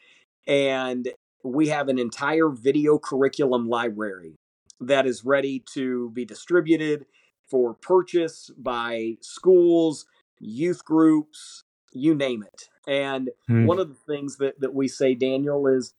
And 0.46 1.08
we 1.42 1.68
have 1.68 1.88
an 1.88 1.98
entire 1.98 2.48
video 2.48 2.98
curriculum 2.98 3.68
library 3.68 4.36
that 4.80 5.06
is 5.06 5.24
ready 5.24 5.62
to 5.74 6.10
be 6.10 6.24
distributed 6.24 7.06
for 7.50 7.74
purchase 7.74 8.50
by 8.56 9.16
schools, 9.20 10.06
youth 10.40 10.84
groups, 10.84 11.64
you 11.92 12.14
name 12.14 12.42
it. 12.42 12.68
And 12.86 13.30
hmm. 13.46 13.66
one 13.66 13.78
of 13.78 13.88
the 13.88 14.12
things 14.12 14.36
that, 14.38 14.60
that 14.60 14.74
we 14.74 14.88
say, 14.88 15.14
Daniel, 15.14 15.66
is 15.66 15.94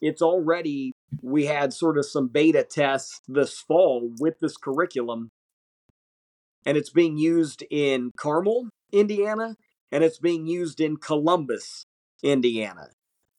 it's 0.00 0.22
already, 0.22 0.92
we 1.22 1.46
had 1.46 1.72
sort 1.72 1.98
of 1.98 2.06
some 2.06 2.28
beta 2.28 2.64
tests 2.64 3.20
this 3.28 3.58
fall 3.58 4.10
with 4.18 4.38
this 4.40 4.56
curriculum, 4.56 5.30
and 6.64 6.76
it's 6.76 6.90
being 6.90 7.16
used 7.16 7.64
in 7.70 8.12
Carmel, 8.16 8.68
Indiana, 8.92 9.56
and 9.90 10.04
it's 10.04 10.18
being 10.18 10.46
used 10.46 10.80
in 10.80 10.96
Columbus, 10.96 11.86
Indiana. 12.22 12.88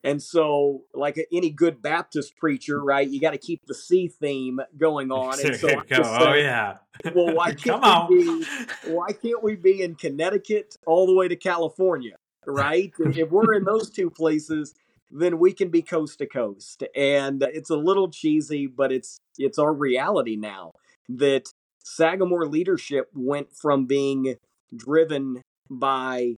And 0.04 0.22
so, 0.22 0.86
like 0.96 1.24
any 1.32 1.52
good 1.52 1.82
Baptist 1.82 2.36
preacher, 2.38 2.84
right, 2.84 3.08
you 3.08 3.22
got 3.22 3.32
to 3.32 3.38
keep 3.38 3.62
the 3.68 3.76
C 3.76 4.08
theme 4.08 4.60
going 4.76 5.12
on. 5.12 5.40
And 5.46 5.56
so, 5.56 5.70
oh 5.92 6.34
yeah. 6.34 6.78
Well, 7.14 7.36
why 7.36 7.54
can't 7.54 7.82
Come 7.82 8.08
we 8.10 8.24
be? 8.24 8.46
Why 8.88 9.12
can't 9.12 9.44
we 9.44 9.56
be 9.56 9.84
in 9.84 9.96
Connecticut 9.96 10.76
all 10.88 11.06
the 11.06 11.14
way 11.14 11.28
to 11.28 11.36
California, 11.36 12.16
right? 12.48 12.92
if 13.00 13.30
we're 13.30 13.54
in 13.54 13.64
those 13.64 13.92
two 13.92 14.10
places, 14.10 14.74
then 15.12 15.40
we 15.40 15.54
can 15.54 15.70
be 15.70 15.82
coast 15.82 16.20
to 16.20 16.26
coast. 16.26 16.84
And 16.96 17.44
it's 17.44 17.70
a 17.70 17.76
little 17.76 18.10
cheesy, 18.10 18.68
but 18.68 18.92
it's 18.92 19.18
it's 19.38 19.60
our 19.60 19.74
reality 19.74 20.36
now 20.36 20.72
that 21.10 21.50
Sagamore 21.84 22.48
leadership 22.48 23.10
went 23.14 23.52
from 23.54 23.86
being 23.86 24.36
driven 24.76 25.42
by 25.70 26.36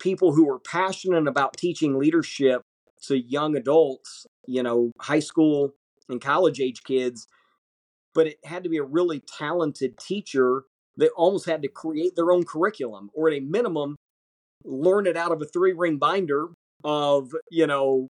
people 0.00 0.34
who 0.34 0.46
were 0.46 0.58
passionate 0.58 1.26
about 1.26 1.56
teaching 1.56 1.98
leadership 1.98 2.62
to 3.02 3.18
young 3.18 3.56
adults, 3.56 4.26
you 4.46 4.62
know, 4.62 4.90
high 5.00 5.20
school 5.20 5.72
and 6.08 6.20
college 6.20 6.60
age 6.60 6.82
kids, 6.84 7.26
but 8.14 8.26
it 8.26 8.38
had 8.44 8.62
to 8.64 8.68
be 8.68 8.76
a 8.76 8.82
really 8.82 9.20
talented 9.20 9.98
teacher 9.98 10.64
that 10.96 11.10
almost 11.16 11.46
had 11.46 11.62
to 11.62 11.68
create 11.68 12.16
their 12.16 12.30
own 12.30 12.44
curriculum 12.44 13.10
or 13.14 13.28
at 13.28 13.36
a 13.36 13.40
minimum 13.40 13.96
learn 14.64 15.06
it 15.06 15.16
out 15.16 15.32
of 15.32 15.40
a 15.40 15.44
three 15.44 15.72
ring 15.72 15.96
binder 15.96 16.48
of, 16.86 17.32
you 17.50 17.66
know, 17.66 18.06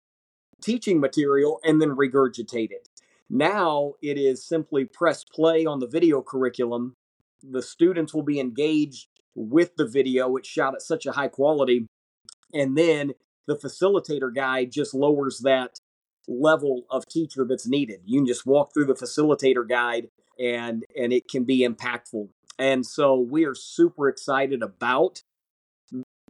teaching 0.61 0.99
material 0.99 1.61
and 1.65 1.81
then 1.81 1.91
regurgitate 1.91 2.73
it. 2.73 2.89
Now 3.31 3.95
it 4.03 4.19
is 4.19 4.45
simply 4.45 4.85
press 4.85 5.25
play 5.25 5.65
on 5.65 5.79
the 5.79 5.87
video 5.87 6.21
curriculum. 6.21 6.95
The 7.43 7.63
students 7.63 8.13
will 8.13 8.25
be 8.25 8.41
engaged 8.41 9.07
with 9.37 9.77
the 9.77 9.87
video. 9.87 10.37
It's 10.37 10.49
shot 10.49 10.75
at 10.75 10.83
such 10.83 11.07
a 11.07 11.13
high 11.13 11.29
quality. 11.29 11.87
And 12.53 12.77
then 12.77 13.13
the 13.47 13.57
facilitator 13.57 14.35
guide 14.35 14.73
just 14.73 14.93
lowers 14.93 15.41
that 15.45 15.79
level 16.27 16.85
of 16.91 17.07
teacher 17.07 17.47
that's 17.49 17.69
needed. 17.69 18.01
You 18.05 18.21
can 18.21 18.27
just 18.27 18.45
walk 18.45 18.73
through 18.75 18.87
the 18.87 18.95
facilitator 18.95 19.69
guide 19.69 20.09
and 20.39 20.85
and 20.99 21.13
it 21.13 21.29
can 21.29 21.45
be 21.45 21.67
impactful. 21.67 22.29
And 22.59 22.85
so 22.85 23.19
we 23.19 23.45
are 23.45 23.55
super 23.55 24.09
excited 24.09 24.63
about 24.63 25.23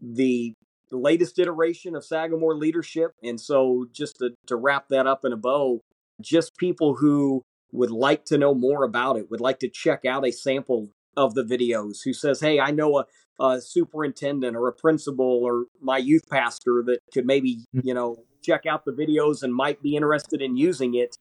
the 0.01 0.55
latest 0.91 1.39
iteration 1.39 1.97
of 1.97 2.05
Sagamore 2.05 2.57
leadership. 2.57 3.13
And 3.23 3.41
so 3.41 3.87
just 3.93 4.17
to, 4.19 4.31
to 4.47 4.57
wrap 4.57 4.89
that 4.89 5.07
up 5.07 5.25
in 5.25 5.33
a 5.33 5.37
bow, 5.37 5.81
just 6.21 6.57
people 6.57 6.97
who 6.97 7.43
would 7.73 7.91
like 7.91 8.25
to 8.27 8.39
know 8.39 8.55
more 8.55 8.85
about 8.85 9.17
it, 9.17 9.31
would 9.31 9.41
like 9.41 9.59
to 9.61 9.69
check 9.69 10.05
out 10.05 10.27
a 10.27 10.31
sample 10.31 10.91
of 11.17 11.35
the 11.35 11.43
videos 11.43 11.99
who 12.05 12.13
says, 12.13 12.41
Hey, 12.41 12.61
I 12.61 12.71
know 12.71 12.99
a, 12.99 13.07
a 13.43 13.61
superintendent 13.61 14.57
or 14.57 14.69
a 14.69 14.73
principal 14.73 15.41
or 15.43 15.65
my 15.81 15.99
youth 15.99 16.29
pastor 16.31 16.83
that 16.87 16.99
could 17.13 17.27
maybe, 17.27 17.65
hmm. 17.73 17.81
you 17.83 17.95
know, 17.95 18.17
check 18.43 18.67
out 18.67 18.85
the 18.85 18.93
videos 18.93 19.43
and 19.43 19.55
might 19.55 19.83
be 19.83 19.97
interested 19.97 20.43
in 20.43 20.57
using 20.57 20.95
it. 20.95 21.17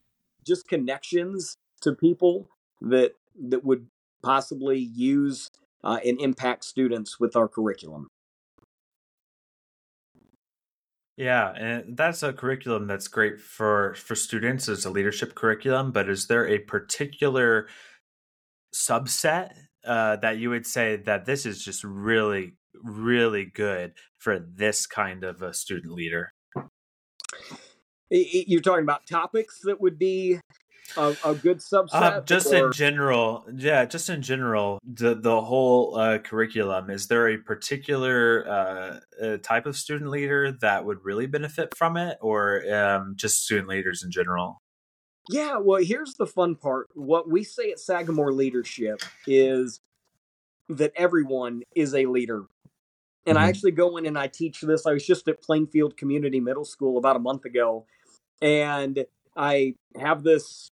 Just 0.45 0.67
connections 0.67 1.55
to 1.81 1.93
people 1.93 2.49
that 2.81 3.13
that 3.49 3.63
would 3.63 3.87
possibly 4.21 4.79
use 4.79 5.49
uh, 5.83 5.99
and 6.05 6.19
impact 6.21 6.65
students 6.65 7.19
with 7.19 7.35
our 7.35 7.47
curriculum. 7.47 8.07
Yeah, 11.15 11.51
and 11.51 11.95
that's 11.95 12.23
a 12.23 12.33
curriculum 12.33 12.87
that's 12.87 13.07
great 13.07 13.39
for 13.39 13.93
for 13.93 14.15
students 14.15 14.67
as 14.67 14.83
a 14.83 14.89
leadership 14.89 15.35
curriculum. 15.35 15.91
But 15.91 16.09
is 16.09 16.25
there 16.27 16.47
a 16.47 16.57
particular 16.57 17.67
subset 18.73 19.53
uh, 19.85 20.15
that 20.17 20.37
you 20.37 20.49
would 20.49 20.65
say 20.65 20.95
that 20.95 21.25
this 21.25 21.45
is 21.45 21.63
just 21.63 21.83
really, 21.83 22.53
really 22.83 23.45
good 23.45 23.93
for 24.17 24.39
this 24.39 24.87
kind 24.87 25.23
of 25.23 25.43
a 25.43 25.53
student 25.53 25.93
leader? 25.93 26.33
You're 28.09 28.61
talking 28.61 28.83
about 28.83 29.05
topics 29.07 29.59
that 29.63 29.81
would 29.81 29.99
be 29.99 30.39
a, 30.97 31.15
a 31.25 31.35
good 31.35 31.59
subset? 31.59 31.93
Uh, 31.93 32.21
just 32.21 32.53
or... 32.53 32.67
in 32.67 32.73
general, 32.73 33.45
yeah, 33.55 33.85
just 33.85 34.09
in 34.09 34.21
general, 34.21 34.79
the 34.83 35.15
the 35.15 35.41
whole 35.41 35.97
uh, 35.97 36.17
curriculum. 36.19 36.89
Is 36.89 37.07
there 37.07 37.29
a 37.29 37.37
particular 37.37 38.47
uh, 38.47 39.23
uh, 39.23 39.37
type 39.37 39.65
of 39.65 39.75
student 39.75 40.09
leader 40.09 40.51
that 40.61 40.85
would 40.85 41.03
really 41.03 41.25
benefit 41.25 41.75
from 41.77 41.97
it, 41.97 42.17
or 42.21 42.63
um, 42.73 43.13
just 43.15 43.43
student 43.43 43.67
leaders 43.67 44.03
in 44.03 44.11
general? 44.11 44.61
Yeah, 45.29 45.57
well, 45.57 45.81
here's 45.81 46.15
the 46.15 46.27
fun 46.27 46.55
part. 46.55 46.89
What 46.95 47.29
we 47.29 47.43
say 47.43 47.71
at 47.71 47.79
Sagamore 47.79 48.33
Leadership 48.33 49.01
is 49.25 49.79
that 50.69 50.91
everyone 50.95 51.63
is 51.75 51.93
a 51.93 52.05
leader. 52.05 52.43
And 53.25 53.37
mm-hmm. 53.37 53.45
I 53.45 53.47
actually 53.47 53.71
go 53.71 53.95
in 53.97 54.05
and 54.05 54.17
I 54.17 54.27
teach 54.27 54.59
this. 54.61 54.85
I 54.85 54.91
was 54.91 55.05
just 55.05 55.27
at 55.29 55.41
Plainfield 55.41 55.95
Community 55.95 56.41
Middle 56.41 56.65
School 56.65 56.97
about 56.97 57.15
a 57.15 57.19
month 57.19 57.45
ago, 57.45 57.85
and 58.41 59.05
I 59.35 59.75
have 59.97 60.23
this 60.23 60.71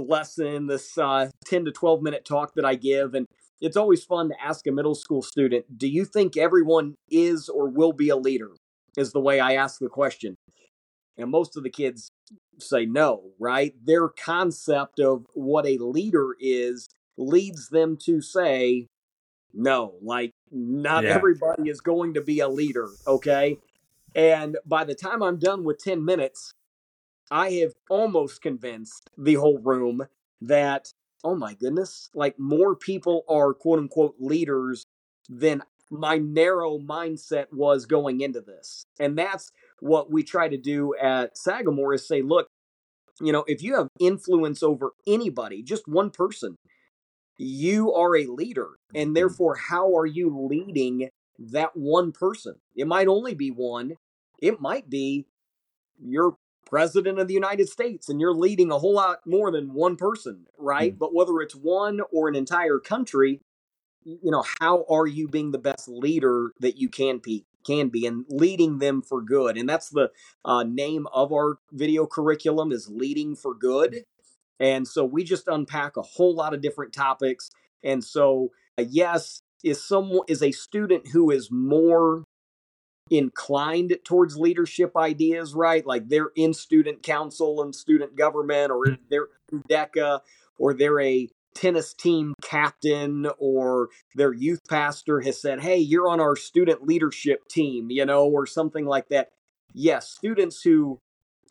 lesson, 0.00 0.66
this 0.66 0.96
uh, 0.98 1.30
10 1.46 1.66
to 1.66 1.72
12 1.72 2.02
minute 2.02 2.24
talk 2.24 2.54
that 2.54 2.64
I 2.64 2.74
give. 2.74 3.14
And 3.14 3.26
it's 3.60 3.76
always 3.76 4.04
fun 4.04 4.28
to 4.28 4.42
ask 4.42 4.66
a 4.66 4.72
middle 4.72 4.94
school 4.94 5.22
student, 5.22 5.78
Do 5.78 5.88
you 5.88 6.04
think 6.04 6.36
everyone 6.36 6.94
is 7.10 7.48
or 7.48 7.68
will 7.68 7.92
be 7.92 8.08
a 8.08 8.16
leader? 8.16 8.50
Is 8.96 9.12
the 9.12 9.20
way 9.20 9.40
I 9.40 9.54
ask 9.54 9.78
the 9.78 9.88
question. 9.88 10.36
And 11.18 11.30
most 11.30 11.56
of 11.56 11.62
the 11.62 11.70
kids 11.70 12.10
say 12.58 12.86
no, 12.86 13.30
right? 13.38 13.74
Their 13.84 14.08
concept 14.08 15.00
of 15.00 15.26
what 15.34 15.66
a 15.66 15.78
leader 15.78 16.34
is 16.40 16.88
leads 17.16 17.68
them 17.68 17.96
to 18.04 18.20
say 18.20 18.88
no, 19.52 19.94
like 20.02 20.32
not 20.50 21.04
yeah. 21.04 21.10
everybody 21.10 21.70
is 21.70 21.80
going 21.80 22.14
to 22.14 22.20
be 22.20 22.40
a 22.40 22.48
leader, 22.48 22.88
okay? 23.06 23.58
And 24.14 24.56
by 24.66 24.84
the 24.84 24.94
time 24.94 25.22
I'm 25.22 25.38
done 25.38 25.64
with 25.64 25.78
10 25.78 26.04
minutes, 26.04 26.52
I 27.30 27.50
have 27.52 27.72
almost 27.90 28.42
convinced 28.42 29.10
the 29.18 29.34
whole 29.34 29.58
room 29.58 30.06
that, 30.40 30.92
oh 31.24 31.34
my 31.34 31.54
goodness, 31.54 32.10
like 32.14 32.38
more 32.38 32.76
people 32.76 33.24
are 33.28 33.52
quote 33.54 33.78
unquote 33.78 34.16
leaders 34.18 34.84
than 35.28 35.62
my 35.90 36.18
narrow 36.18 36.78
mindset 36.78 37.46
was 37.52 37.86
going 37.86 38.20
into 38.20 38.40
this. 38.40 38.84
And 38.98 39.16
that's 39.16 39.50
what 39.80 40.10
we 40.10 40.22
try 40.22 40.48
to 40.48 40.56
do 40.56 40.94
at 41.00 41.36
Sagamore 41.36 41.94
is 41.94 42.06
say, 42.06 42.22
look, 42.22 42.48
you 43.20 43.32
know, 43.32 43.44
if 43.46 43.62
you 43.62 43.76
have 43.76 43.88
influence 43.98 44.62
over 44.62 44.92
anybody, 45.06 45.62
just 45.62 45.88
one 45.88 46.10
person, 46.10 46.56
you 47.38 47.92
are 47.92 48.16
a 48.16 48.26
leader. 48.26 48.70
And 48.94 49.08
mm-hmm. 49.08 49.14
therefore, 49.14 49.56
how 49.56 49.96
are 49.96 50.06
you 50.06 50.48
leading 50.48 51.08
that 51.38 51.76
one 51.76 52.12
person? 52.12 52.56
It 52.74 52.86
might 52.86 53.08
only 53.08 53.34
be 53.34 53.50
one, 53.50 53.94
it 54.40 54.60
might 54.60 54.90
be 54.90 55.26
your 55.98 56.36
president 56.66 57.18
of 57.18 57.28
the 57.28 57.34
United 57.34 57.68
States 57.68 58.08
and 58.08 58.20
you're 58.20 58.34
leading 58.34 58.70
a 58.70 58.78
whole 58.78 58.94
lot 58.94 59.20
more 59.24 59.50
than 59.50 59.72
one 59.72 59.96
person, 59.96 60.46
right? 60.58 60.92
Mm-hmm. 60.92 60.98
But 60.98 61.14
whether 61.14 61.40
it's 61.40 61.54
one 61.54 62.00
or 62.12 62.28
an 62.28 62.34
entire 62.34 62.78
country, 62.78 63.40
you 64.04 64.30
know, 64.30 64.44
how 64.60 64.84
are 64.90 65.06
you 65.06 65.28
being 65.28 65.52
the 65.52 65.58
best 65.58 65.88
leader 65.88 66.52
that 66.60 66.76
you 66.76 66.88
can 66.88 67.18
be? 67.18 67.46
can 67.66 67.88
be 67.88 68.06
and 68.06 68.24
leading 68.28 68.78
them 68.78 69.02
for 69.02 69.20
good 69.20 69.56
and 69.56 69.68
that's 69.68 69.88
the 69.88 70.08
uh, 70.44 70.62
name 70.62 71.08
of 71.12 71.32
our 71.32 71.58
video 71.72 72.06
curriculum 72.06 72.70
is 72.70 72.88
leading 72.88 73.34
for 73.34 73.54
good 73.54 74.04
and 74.60 74.86
so 74.86 75.04
we 75.04 75.24
just 75.24 75.48
unpack 75.48 75.96
a 75.96 76.02
whole 76.02 76.32
lot 76.32 76.54
of 76.54 76.60
different 76.60 76.92
topics 76.92 77.50
and 77.82 78.04
so 78.04 78.52
uh, 78.78 78.84
yes 78.88 79.42
is 79.64 79.82
someone 79.82 80.24
is 80.28 80.44
a 80.44 80.52
student 80.52 81.08
who 81.08 81.28
is 81.28 81.50
more 81.50 82.22
inclined 83.10 83.96
towards 84.04 84.36
leadership 84.36 84.96
ideas 84.96 85.54
right 85.54 85.86
like 85.86 86.08
they're 86.08 86.32
in 86.34 86.52
student 86.52 87.02
council 87.02 87.62
and 87.62 87.74
student 87.74 88.16
government 88.16 88.72
or 88.72 88.84
mm. 88.84 88.98
they're 89.08 89.28
DECA 89.68 90.20
or 90.58 90.74
they're 90.74 91.00
a 91.00 91.28
tennis 91.56 91.94
team 91.94 92.34
captain 92.42 93.26
or 93.38 93.88
their 94.14 94.32
youth 94.32 94.60
pastor 94.68 95.20
has 95.20 95.40
said, 95.40 95.60
Hey, 95.60 95.78
you're 95.78 96.08
on 96.08 96.20
our 96.20 96.36
student 96.36 96.86
leadership 96.86 97.48
team, 97.48 97.90
you 97.90 98.04
know, 98.04 98.26
or 98.26 98.46
something 98.46 98.84
like 98.84 99.08
that. 99.08 99.30
Yes, 99.72 100.08
students 100.08 100.62
who 100.62 101.00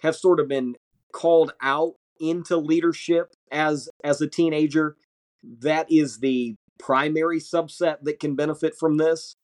have 0.02 0.16
sort 0.16 0.40
of 0.40 0.48
been 0.48 0.76
called 1.12 1.54
out 1.62 1.94
into 2.20 2.58
leadership 2.58 3.34
as 3.52 3.90
as 4.04 4.22
a 4.22 4.28
teenager, 4.28 4.96
that 5.44 5.92
is 5.92 6.20
the 6.20 6.56
primary 6.78 7.40
subset 7.40 7.98
that 8.04 8.20
can 8.20 8.36
benefit 8.36 8.76
from 8.78 8.98
this. 8.98 9.36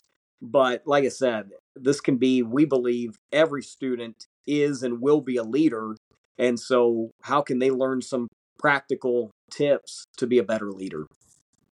But 0.41 0.83
like 0.85 1.03
I 1.03 1.09
said, 1.09 1.51
this 1.75 2.01
can 2.01 2.17
be, 2.17 2.41
we 2.41 2.65
believe, 2.65 3.19
every 3.31 3.61
student 3.61 4.27
is 4.47 4.83
and 4.83 5.01
will 5.01 5.21
be 5.21 5.37
a 5.37 5.43
leader. 5.43 5.95
And 6.37 6.59
so, 6.59 7.11
how 7.21 7.41
can 7.41 7.59
they 7.59 7.69
learn 7.69 8.01
some 8.01 8.27
practical 8.57 9.31
tips 9.51 10.05
to 10.17 10.25
be 10.25 10.39
a 10.39 10.43
better 10.43 10.71
leader? 10.71 11.05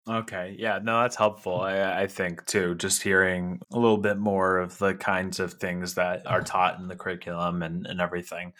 Okay. 0.07 0.55
Yeah. 0.59 0.79
No, 0.83 1.01
that's 1.01 1.15
helpful. 1.15 1.61
I, 1.61 2.03
I, 2.03 2.07
think 2.07 2.45
too, 2.45 2.75
just 2.75 3.01
hearing 3.01 3.59
a 3.71 3.79
little 3.79 3.97
bit 3.97 4.17
more 4.17 4.59
of 4.59 4.77
the 4.77 4.93
kinds 4.93 5.39
of 5.39 5.53
things 5.53 5.95
that 5.95 6.27
are 6.27 6.41
taught 6.41 6.79
in 6.79 6.87
the 6.87 6.95
curriculum 6.95 7.63
and, 7.63 7.87
and 7.87 7.99
everything. 7.99 8.53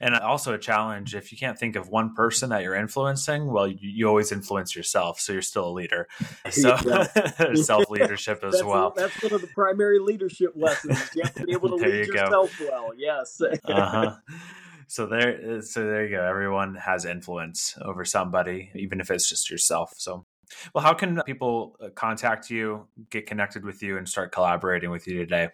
And 0.00 0.14
also 0.14 0.54
a 0.54 0.58
challenge 0.58 1.14
if 1.14 1.32
you 1.32 1.38
can't 1.38 1.58
think 1.58 1.76
of 1.76 1.88
one 1.88 2.14
person 2.14 2.50
that 2.50 2.62
you're 2.62 2.74
influencing, 2.74 3.46
well, 3.46 3.66
you, 3.66 3.78
you 3.80 4.08
always 4.08 4.32
influence 4.32 4.74
yourself. 4.74 5.20
So 5.20 5.32
you're 5.32 5.42
still 5.42 5.68
a 5.68 5.72
leader. 5.72 6.08
So 6.50 6.76
self 7.54 7.90
leadership 7.90 8.42
as 8.42 8.62
well. 8.64 8.92
That's 8.96 9.22
one 9.22 9.34
of 9.34 9.40
the 9.40 9.48
primary 9.48 9.98
leadership 9.98 10.52
lessons. 10.56 11.10
You 11.14 11.22
have 11.22 11.34
to 11.34 11.44
be 11.44 11.52
able 11.52 11.68
to 11.78 11.84
lead 11.84 12.06
you 12.06 12.14
yourself 12.14 12.58
go. 12.58 12.66
well. 12.70 12.90
Yes. 12.96 13.40
uh-huh. 13.40 14.16
So 14.86 15.06
there, 15.06 15.60
so 15.62 15.84
there 15.84 16.04
you 16.04 16.16
go. 16.16 16.24
Everyone 16.24 16.76
has 16.76 17.04
influence 17.04 17.76
over 17.82 18.04
somebody, 18.04 18.70
even 18.74 19.00
if 19.00 19.10
it's 19.10 19.28
just 19.28 19.50
yourself. 19.50 19.94
So 19.98 20.24
well, 20.74 20.84
how 20.84 20.94
can 20.94 21.20
people 21.22 21.76
uh, 21.80 21.88
contact 21.90 22.50
you, 22.50 22.86
get 23.10 23.26
connected 23.26 23.64
with 23.64 23.82
you, 23.82 23.98
and 23.98 24.08
start 24.08 24.32
collaborating 24.32 24.90
with 24.90 25.06
you 25.06 25.18
today? 25.18 25.48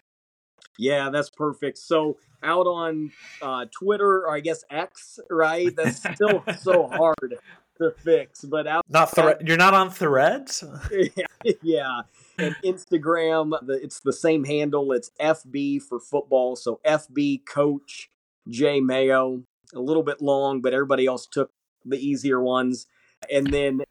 Yeah, 0.77 1.09
that's 1.09 1.29
perfect. 1.29 1.77
So 1.77 2.17
out 2.43 2.67
on 2.67 3.11
uh, 3.41 3.65
Twitter, 3.71 4.25
or 4.25 4.35
I 4.35 4.39
guess 4.39 4.63
X, 4.69 5.19
right? 5.29 5.75
That's 5.75 5.97
still 5.97 6.43
so 6.59 6.87
hard 6.87 7.35
to 7.77 7.91
fix. 7.91 8.43
But 8.43 8.67
out 8.67 8.85
not 8.89 9.47
you're 9.47 9.57
not 9.57 9.73
on 9.73 9.89
Threads. 9.89 10.63
yeah, 10.91 11.53
yeah, 11.61 12.01
and 12.37 12.55
Instagram, 12.63 13.57
the, 13.65 13.73
it's 13.81 13.99
the 13.99 14.13
same 14.13 14.43
handle. 14.43 14.91
It's 14.91 15.11
FB 15.19 15.83
for 15.83 15.99
football. 15.99 16.55
So 16.55 16.79
FB 16.85 17.45
Coach 17.45 18.09
J 18.49 18.81
Mayo. 18.81 19.43
A 19.73 19.79
little 19.79 20.03
bit 20.03 20.21
long, 20.21 20.61
but 20.61 20.73
everybody 20.73 21.05
else 21.07 21.25
took 21.25 21.51
the 21.83 21.97
easier 21.97 22.39
ones. 22.39 22.85
And 23.31 23.47
then 23.47 23.81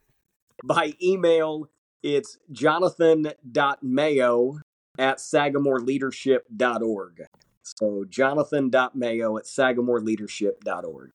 by 0.65 0.95
email, 1.03 1.69
it's 2.03 2.39
jonathan.mayo 2.51 4.61
at 4.99 5.19
sagamoreLeadership.org. 5.19 7.27
So 7.63 8.05
jonathan.mayo 8.09 9.39
at 9.39 9.45
sagamoreLeadership.org. 9.45 11.11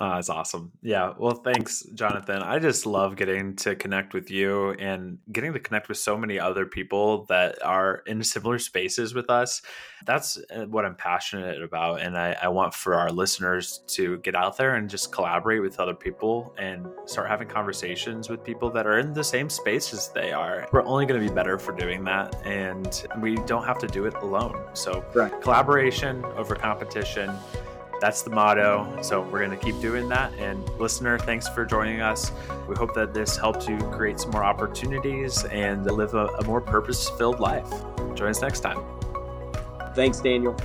Oh, 0.00 0.10
that's 0.10 0.28
awesome. 0.28 0.70
Yeah. 0.80 1.14
Well, 1.18 1.34
thanks, 1.34 1.82
Jonathan. 1.94 2.40
I 2.40 2.60
just 2.60 2.86
love 2.86 3.16
getting 3.16 3.56
to 3.56 3.74
connect 3.74 4.14
with 4.14 4.30
you 4.30 4.70
and 4.74 5.18
getting 5.32 5.52
to 5.54 5.58
connect 5.58 5.88
with 5.88 5.98
so 5.98 6.16
many 6.16 6.38
other 6.38 6.66
people 6.66 7.24
that 7.24 7.60
are 7.64 8.04
in 8.06 8.22
similar 8.22 8.60
spaces 8.60 9.12
with 9.12 9.28
us. 9.28 9.60
That's 10.06 10.38
uh, 10.54 10.66
what 10.66 10.84
I'm 10.84 10.94
passionate 10.94 11.60
about. 11.60 12.00
And 12.00 12.16
I, 12.16 12.36
I 12.40 12.46
want 12.46 12.74
for 12.74 12.94
our 12.94 13.10
listeners 13.10 13.80
to 13.88 14.18
get 14.18 14.36
out 14.36 14.56
there 14.56 14.76
and 14.76 14.88
just 14.88 15.10
collaborate 15.10 15.62
with 15.62 15.80
other 15.80 15.94
people 15.94 16.54
and 16.58 16.86
start 17.06 17.28
having 17.28 17.48
conversations 17.48 18.28
with 18.28 18.44
people 18.44 18.70
that 18.70 18.86
are 18.86 19.00
in 19.00 19.12
the 19.12 19.24
same 19.24 19.50
space 19.50 19.92
as 19.92 20.10
they 20.10 20.32
are. 20.32 20.68
We're 20.72 20.84
only 20.84 21.06
going 21.06 21.20
to 21.20 21.28
be 21.28 21.34
better 21.34 21.58
for 21.58 21.72
doing 21.72 22.04
that. 22.04 22.36
And 22.46 23.04
we 23.20 23.34
don't 23.46 23.64
have 23.64 23.78
to 23.78 23.88
do 23.88 24.04
it 24.04 24.14
alone. 24.14 24.64
So, 24.74 25.04
right. 25.12 25.40
collaboration 25.40 26.24
over 26.36 26.54
competition 26.54 27.34
that's 28.00 28.22
the 28.22 28.30
motto. 28.30 29.00
So 29.02 29.22
we're 29.22 29.44
going 29.44 29.50
to 29.50 29.56
keep 29.56 29.80
doing 29.80 30.08
that. 30.08 30.32
And 30.38 30.68
listener, 30.78 31.18
thanks 31.18 31.48
for 31.48 31.64
joining 31.64 32.00
us. 32.00 32.32
We 32.68 32.76
hope 32.76 32.94
that 32.94 33.14
this 33.14 33.36
helps 33.36 33.68
you 33.68 33.78
create 33.92 34.20
some 34.20 34.30
more 34.30 34.44
opportunities 34.44 35.44
and 35.44 35.84
live 35.84 36.14
a, 36.14 36.26
a 36.26 36.44
more 36.44 36.60
purpose 36.60 37.08
filled 37.10 37.40
life. 37.40 37.70
Join 38.14 38.30
us 38.30 38.42
next 38.42 38.60
time. 38.60 38.82
Thanks, 39.94 40.20
Daniel. 40.20 40.56